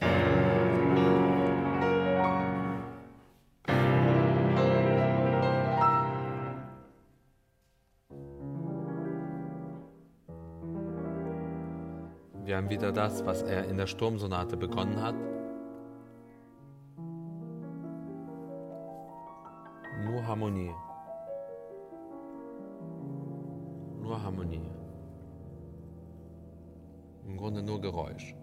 Wir 12.52 12.58
haben 12.58 12.70
wieder 12.70 12.92
das, 12.92 13.26
was 13.26 13.44
er 13.44 13.70
in 13.70 13.78
der 13.78 13.88
Sturmsonate 13.88 14.58
begonnen 14.58 15.02
hat. 15.02 15.16
Nur 20.04 20.28
Harmonie. 20.28 20.76
Nur 24.02 24.22
Harmonie. 24.22 24.70
Im 27.26 27.38
Grunde 27.38 27.64
nur 27.64 27.80
Geräusch. 27.80 28.36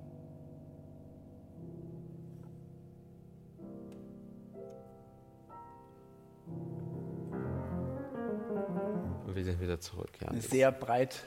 Und 9.27 9.37
wir 9.37 9.45
sind 9.45 9.61
wieder 9.61 9.79
zurück. 9.79 10.13
Ja. 10.23 10.33
Sehr 10.41 10.73
breit 10.73 11.27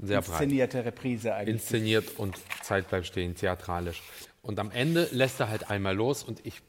Sehr 0.00 0.20
breit. 0.20 0.42
inszenierte 0.42 0.84
Reprise 0.84 1.34
eigentlich. 1.34 1.56
Inszeniert 1.56 2.18
und 2.18 2.36
Zeit 2.62 2.88
bleibt 2.88 3.06
stehen, 3.06 3.34
theatralisch. 3.34 4.02
Und 4.42 4.58
am 4.58 4.70
Ende 4.70 5.08
lässt 5.12 5.40
er 5.40 5.48
halt 5.48 5.70
einmal 5.70 5.94
los 5.94 6.22
und 6.22 6.44
ich 6.46 6.62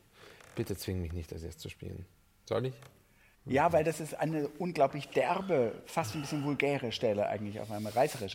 bitte 0.55 0.75
zwing 0.75 1.01
mich 1.01 1.13
nicht, 1.13 1.31
das 1.31 1.43
jetzt 1.43 1.59
zu 1.59 1.69
spielen. 1.69 2.05
Soll 2.45 2.67
ich? 2.67 2.73
Ja, 3.45 3.71
weil 3.71 3.83
das 3.83 3.99
ist 3.99 4.13
eine 4.19 4.47
unglaublich 4.47 5.07
derbe, 5.09 5.81
fast 5.85 6.15
ein 6.15 6.21
bisschen 6.21 6.43
vulgäre 6.43 6.91
Stelle 6.91 7.27
eigentlich 7.27 7.59
auf 7.59 7.71
einmal, 7.71 7.93
reißerisch. 7.93 8.33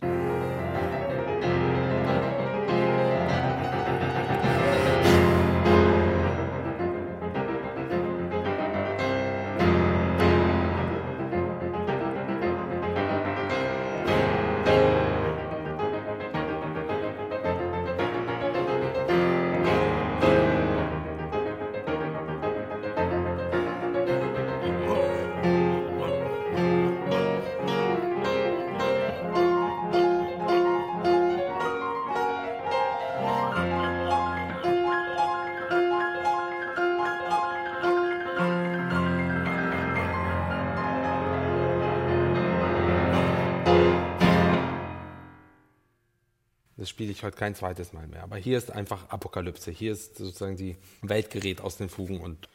Spiele 46.95 47.11
ich 47.11 47.23
heute 47.23 47.35
kein 47.35 47.55
zweites 47.55 47.91
Mal 47.91 48.07
mehr. 48.07 48.23
Aber 48.23 48.37
hier 48.37 48.57
ist 48.57 48.71
einfach 48.71 49.09
Apokalypse. 49.09 49.69
Hier 49.69 49.91
ist 49.91 50.15
sozusagen 50.15 50.55
die 50.55 50.77
Welt 51.01 51.29
gerät 51.29 51.59
aus 51.59 51.75
den 51.75 51.89
Fugen 51.89 52.21
und 52.21 52.47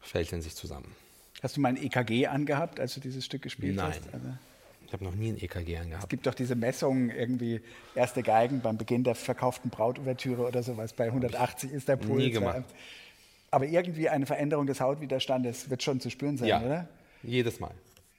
fällt 0.00 0.32
in 0.32 0.42
sich 0.42 0.56
zusammen. 0.56 0.92
Hast 1.40 1.56
du 1.56 1.60
mal 1.60 1.68
ein 1.68 1.76
EKG 1.76 2.26
angehabt, 2.26 2.80
als 2.80 2.94
du 2.94 3.00
dieses 3.00 3.24
Stück 3.24 3.42
gespielt 3.42 3.76
Nein. 3.76 3.90
hast? 3.92 4.12
Also, 4.12 4.26
Ich 4.88 4.92
habe 4.92 5.04
noch 5.04 5.14
nie 5.14 5.28
ein 5.28 5.36
EKG 5.40 5.74
es 5.76 5.80
angehabt. 5.82 6.08
gibt 6.08 6.26
doch 6.26 6.34
diese 6.34 6.56
Messungen, 6.56 7.10
irgendwie 7.10 7.60
erste 7.94 8.24
Geigen 8.24 8.60
beim 8.60 8.76
Beginn 8.76 9.04
der 9.04 9.14
verkauften 9.14 9.70
Brautouvertüre 9.70 10.42
oder 10.48 10.64
sowas. 10.64 10.92
Bei 10.92 11.04
180 11.06 11.70
ist 11.70 11.86
der 11.86 11.94
Puls. 11.94 12.18
Nie 12.24 12.30
gemacht. 12.32 12.64
Aber 13.52 13.66
irgendwie 13.66 14.08
eine 14.08 14.26
Veränderung 14.26 14.66
des 14.66 14.80
Hautwiderstandes 14.80 15.70
wird 15.70 15.84
schon 15.84 16.00
zu 16.00 16.10
spüren 16.10 16.36
sein, 16.38 16.48
Ja, 16.48 16.60
oder? 16.60 16.88
jedes 17.22 17.60
Mal. 17.60 17.70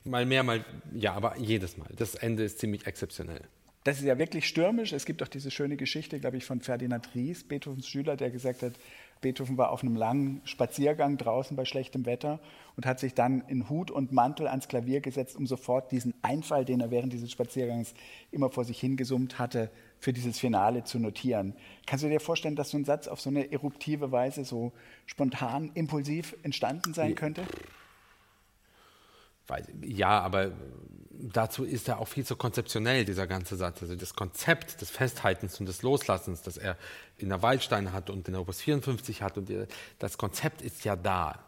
Mal 0.06 0.26
mehr, 0.26 0.44
mal 0.44 0.64
ja, 0.94 1.12
aber 1.14 1.36
jedes 1.38 1.76
Mal. 1.76 1.90
Das 1.98 2.16
Ende 2.16 2.44
ist 2.46 2.60
ziemlich 2.60 2.88
exzeptionell. 2.88 3.42
Das 3.86 4.00
ist 4.00 4.06
ja 4.06 4.18
wirklich 4.18 4.48
stürmisch. 4.48 4.94
Es 4.94 5.06
gibt 5.06 5.22
doch 5.22 5.28
diese 5.28 5.52
schöne 5.52 5.78
Geschichte, 5.78 6.20
glaube 6.20 6.38
ich, 6.38 6.46
von 6.46 6.60
Ferdinand 6.60 7.14
Ries, 7.14 7.44
Beethovens 7.44 7.88
Schüler, 7.88 8.18
der 8.18 8.32
gesagt 8.32 8.64
hat, 8.64 8.74
Beethoven 9.22 9.60
war 9.60 9.70
auf 9.70 9.84
einem 9.84 9.96
langen 9.96 10.42
Spaziergang 10.44 11.18
draußen 11.18 11.56
bei 11.56 11.66
schlechtem 11.66 12.08
Wetter 12.08 12.40
und 12.76 12.88
hat 12.88 13.00
sich 13.00 13.14
dann 13.14 13.42
in 13.48 13.70
Hut 13.70 13.92
und 13.92 14.12
Mantel 14.12 14.48
ans 14.48 14.68
Klavier 14.68 15.02
gesetzt, 15.02 15.36
um 15.36 15.46
sofort 15.46 15.92
diesen 15.92 16.16
Einfall, 16.24 16.66
den 16.66 16.82
er 16.82 16.90
während 16.90 17.14
dieses 17.14 17.32
Spaziergangs 17.32 17.94
immer 18.32 18.50
vor 18.50 18.66
sich 18.66 18.80
hingesummt 18.80 19.38
hatte, 19.38 19.70
für 20.00 20.14
dieses 20.14 20.40
Finale 20.40 20.84
zu 20.84 20.98
notieren. 20.98 21.54
Kannst 21.86 22.04
du 22.04 22.10
dir 22.10 22.20
vorstellen, 22.20 22.56
dass 22.56 22.72
so 22.72 22.78
ein 22.78 22.86
Satz 22.86 23.08
auf 23.08 23.22
so 23.22 23.30
eine 23.30 23.52
eruptive 23.52 24.12
Weise 24.12 24.46
so 24.46 24.74
spontan, 25.06 25.70
impulsiv 25.76 26.36
entstanden 26.42 26.96
sein 26.96 27.14
könnte? 27.14 27.44
Weil, 29.48 29.66
ja, 29.84 30.20
aber 30.22 30.52
dazu 31.12 31.64
ist 31.64 31.88
er 31.88 32.00
auch 32.00 32.08
viel 32.08 32.26
zu 32.26 32.36
konzeptionell, 32.36 33.06
dieser 33.06 33.28
ganze 33.28 33.56
Satz. 33.56 33.82
Also 33.82 33.96
das 33.96 34.14
Konzept 34.16 34.82
des 34.82 34.90
Festhaltens 34.90 35.60
und 35.60 35.66
des 35.68 35.82
Loslassens, 35.82 36.42
das 36.42 36.58
er 36.58 36.78
in 37.18 37.30
der 37.30 37.42
Waldstein 37.42 37.94
hat 37.94 38.10
und 38.10 38.28
in 38.28 38.34
der 38.34 38.42
Opus 38.42 38.62
54 38.62 39.22
hat, 39.22 39.38
und 39.38 39.50
die- 39.50 39.66
das 40.00 40.18
Konzept 40.18 40.62
ist 40.62 40.84
ja 40.84 40.96
da. 40.96 41.40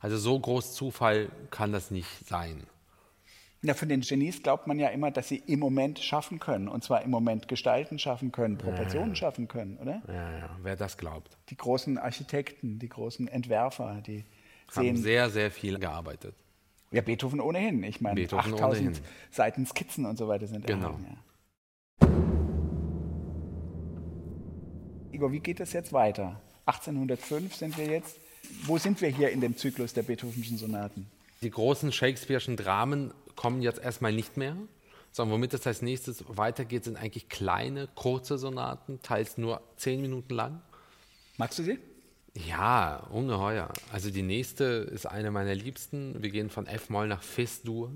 Also 0.00 0.16
so 0.18 0.38
groß 0.38 0.74
Zufall 0.74 1.28
kann 1.50 1.72
das 1.72 1.90
nicht 1.90 2.08
sein. 2.26 2.62
Ja, 3.62 3.74
von 3.74 3.88
den 3.88 4.02
Genies 4.02 4.42
glaubt 4.42 4.66
man 4.66 4.78
ja 4.78 4.88
immer, 4.88 5.10
dass 5.10 5.28
sie 5.28 5.42
im 5.46 5.58
Moment 5.58 5.98
schaffen 5.98 6.38
können. 6.38 6.68
Und 6.68 6.84
zwar 6.84 7.02
im 7.02 7.10
Moment 7.10 7.48
Gestalten 7.48 7.98
schaffen 7.98 8.30
können, 8.30 8.58
Proportionen 8.58 9.16
schaffen 9.16 9.48
können, 9.48 9.76
oder? 9.78 10.02
Ja, 10.06 10.38
ja, 10.38 10.56
wer 10.62 10.76
das 10.76 10.96
glaubt. 10.98 11.36
Die 11.48 11.56
großen 11.56 11.98
Architekten, 11.98 12.78
die 12.78 12.88
großen 12.88 13.26
Entwerfer, 13.26 14.02
die 14.06 14.24
Haben 14.68 14.84
sehen. 14.84 14.96
sehr, 14.98 15.30
sehr 15.30 15.50
viel 15.50 15.78
gearbeitet. 15.78 16.34
Ja, 16.96 17.02
Beethoven 17.02 17.40
ohnehin. 17.40 17.82
Ich 17.82 18.00
meine, 18.00 18.14
Beethoven 18.16 18.54
8000 18.54 18.88
ohnehin. 18.88 19.02
Seiten 19.30 19.66
Skizzen 19.66 20.06
und 20.06 20.16
so 20.16 20.28
weiter 20.28 20.46
sind 20.46 20.66
Genau. 20.66 20.86
erhalten, 20.88 21.06
ja. 21.08 21.16
Igor, 25.12 25.32
wie 25.32 25.40
geht 25.40 25.60
es 25.60 25.72
jetzt 25.72 25.92
weiter? 25.92 26.40
1805 26.66 27.54
sind 27.54 27.78
wir 27.78 27.86
jetzt. 27.86 28.18
Wo 28.64 28.78
sind 28.78 29.00
wir 29.00 29.08
hier 29.08 29.30
in 29.30 29.40
dem 29.40 29.56
Zyklus 29.56 29.92
der 29.92 30.02
Beethovenschen 30.02 30.58
Sonaten? 30.58 31.06
Die 31.42 31.50
großen 31.50 31.90
Shakespeare'schen 31.92 32.56
Dramen 32.56 33.12
kommen 33.34 33.60
jetzt 33.62 33.78
erstmal 33.80 34.12
nicht 34.12 34.36
mehr, 34.36 34.56
sondern 35.12 35.34
womit 35.34 35.54
es 35.54 35.66
als 35.66 35.82
nächstes 35.82 36.24
weitergeht, 36.28 36.84
sind 36.84 36.96
eigentlich 36.96 37.28
kleine, 37.28 37.88
kurze 37.94 38.38
Sonaten, 38.38 39.00
teils 39.02 39.36
nur 39.38 39.60
zehn 39.76 40.00
Minuten 40.00 40.34
lang. 40.34 40.62
Magst 41.36 41.58
du 41.58 41.62
sie? 41.62 41.78
Ja, 42.44 42.96
ungeheuer. 43.10 43.72
Also 43.92 44.10
die 44.10 44.22
nächste 44.22 44.64
ist 44.64 45.06
eine 45.06 45.30
meiner 45.30 45.54
liebsten. 45.54 46.22
Wir 46.22 46.30
gehen 46.30 46.50
von 46.50 46.66
F-Moll 46.66 47.08
nach 47.08 47.22
Fis-Dur. 47.22 47.90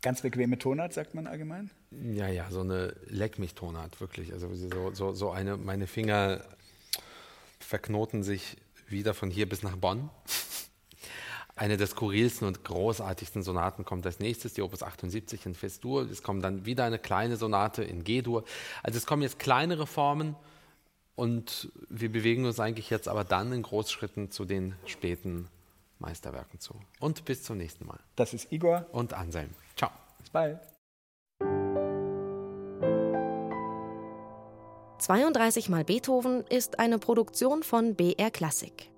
Ganz 0.00 0.22
bequeme 0.22 0.58
Tonart, 0.58 0.92
sagt 0.92 1.14
man 1.14 1.26
allgemein. 1.26 1.70
Ja, 1.90 2.26
ja, 2.28 2.50
so 2.50 2.60
eine 2.60 2.94
Leck 3.06 3.38
mich 3.38 3.54
Tonart, 3.54 4.00
wirklich. 4.00 4.32
Also 4.32 4.52
so, 4.54 4.94
so, 4.94 5.12
so 5.12 5.30
eine, 5.30 5.56
meine 5.56 5.86
Finger 5.86 6.42
verknoten 7.60 8.22
sich 8.22 8.56
wieder 8.88 9.14
von 9.14 9.30
hier 9.30 9.48
bis 9.48 9.62
nach 9.62 9.76
Bonn. 9.76 10.10
Eine 11.54 11.76
der 11.76 11.86
skurrilsten 11.86 12.48
und 12.48 12.64
großartigsten 12.64 13.42
Sonaten 13.42 13.84
kommt 13.84 14.06
als 14.06 14.20
nächstes, 14.20 14.54
die 14.54 14.62
Opus 14.62 14.82
78 14.82 15.44
in 15.44 15.54
Fis-Dur. 15.54 16.10
Es 16.10 16.22
kommt 16.22 16.42
dann 16.42 16.64
wieder 16.64 16.84
eine 16.84 16.98
kleine 16.98 17.36
Sonate 17.36 17.84
in 17.84 18.04
G-Dur. 18.04 18.44
Also 18.82 18.96
es 18.96 19.04
kommen 19.04 19.20
jetzt 19.20 19.38
kleinere 19.38 19.86
Formen 19.86 20.34
und 21.14 21.70
wir 21.88 22.10
bewegen 22.10 22.44
uns 22.44 22.58
eigentlich 22.60 22.90
jetzt 22.90 23.08
aber 23.08 23.24
dann 23.24 23.52
in 23.52 23.62
Großschritten 23.62 24.30
zu 24.30 24.44
den 24.44 24.74
späten 24.86 25.48
Meisterwerken 25.98 26.58
zu. 26.58 26.74
Und 27.00 27.24
bis 27.24 27.42
zum 27.42 27.58
nächsten 27.58 27.86
Mal. 27.86 28.00
Das 28.16 28.34
ist 28.34 28.50
Igor. 28.52 28.86
Und 28.92 29.14
Anselm. 29.14 29.50
Ciao. 29.76 29.90
Bis 30.18 30.30
bald. 30.30 30.60
32 34.98 35.68
mal 35.68 35.84
Beethoven 35.84 36.44
ist 36.48 36.78
eine 36.78 36.98
Produktion 36.98 37.64
von 37.64 37.96
BR 37.96 38.30
Klassik. 38.30 38.88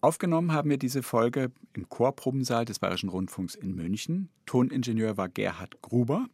Aufgenommen 0.00 0.52
haben 0.52 0.70
wir 0.70 0.78
diese 0.78 1.02
Folge 1.02 1.50
im 1.72 1.88
Chorprobensaal 1.88 2.64
des 2.64 2.78
Bayerischen 2.78 3.08
Rundfunks 3.08 3.56
in 3.56 3.74
München. 3.74 4.28
Toningenieur 4.46 5.16
war 5.16 5.28
Gerhard 5.28 5.82
Gruber. 5.82 6.28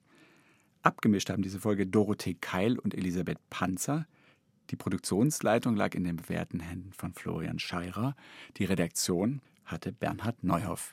Abgemischt 0.82 1.30
haben 1.30 1.42
diese 1.42 1.60
Folge 1.60 1.86
Dorothee 1.86 2.34
Keil 2.34 2.78
und 2.78 2.94
Elisabeth 2.94 3.38
Panzer. 3.48 4.06
Die 4.70 4.76
Produktionsleitung 4.76 5.76
lag 5.76 5.94
in 5.94 6.04
den 6.04 6.16
bewährten 6.16 6.60
Händen 6.60 6.92
von 6.92 7.14
Florian 7.14 7.58
Scheirer. 7.58 8.16
Die 8.56 8.64
Redaktion 8.64 9.40
hatte 9.64 9.92
Bernhard 9.92 10.44
Neuhoff. 10.44 10.92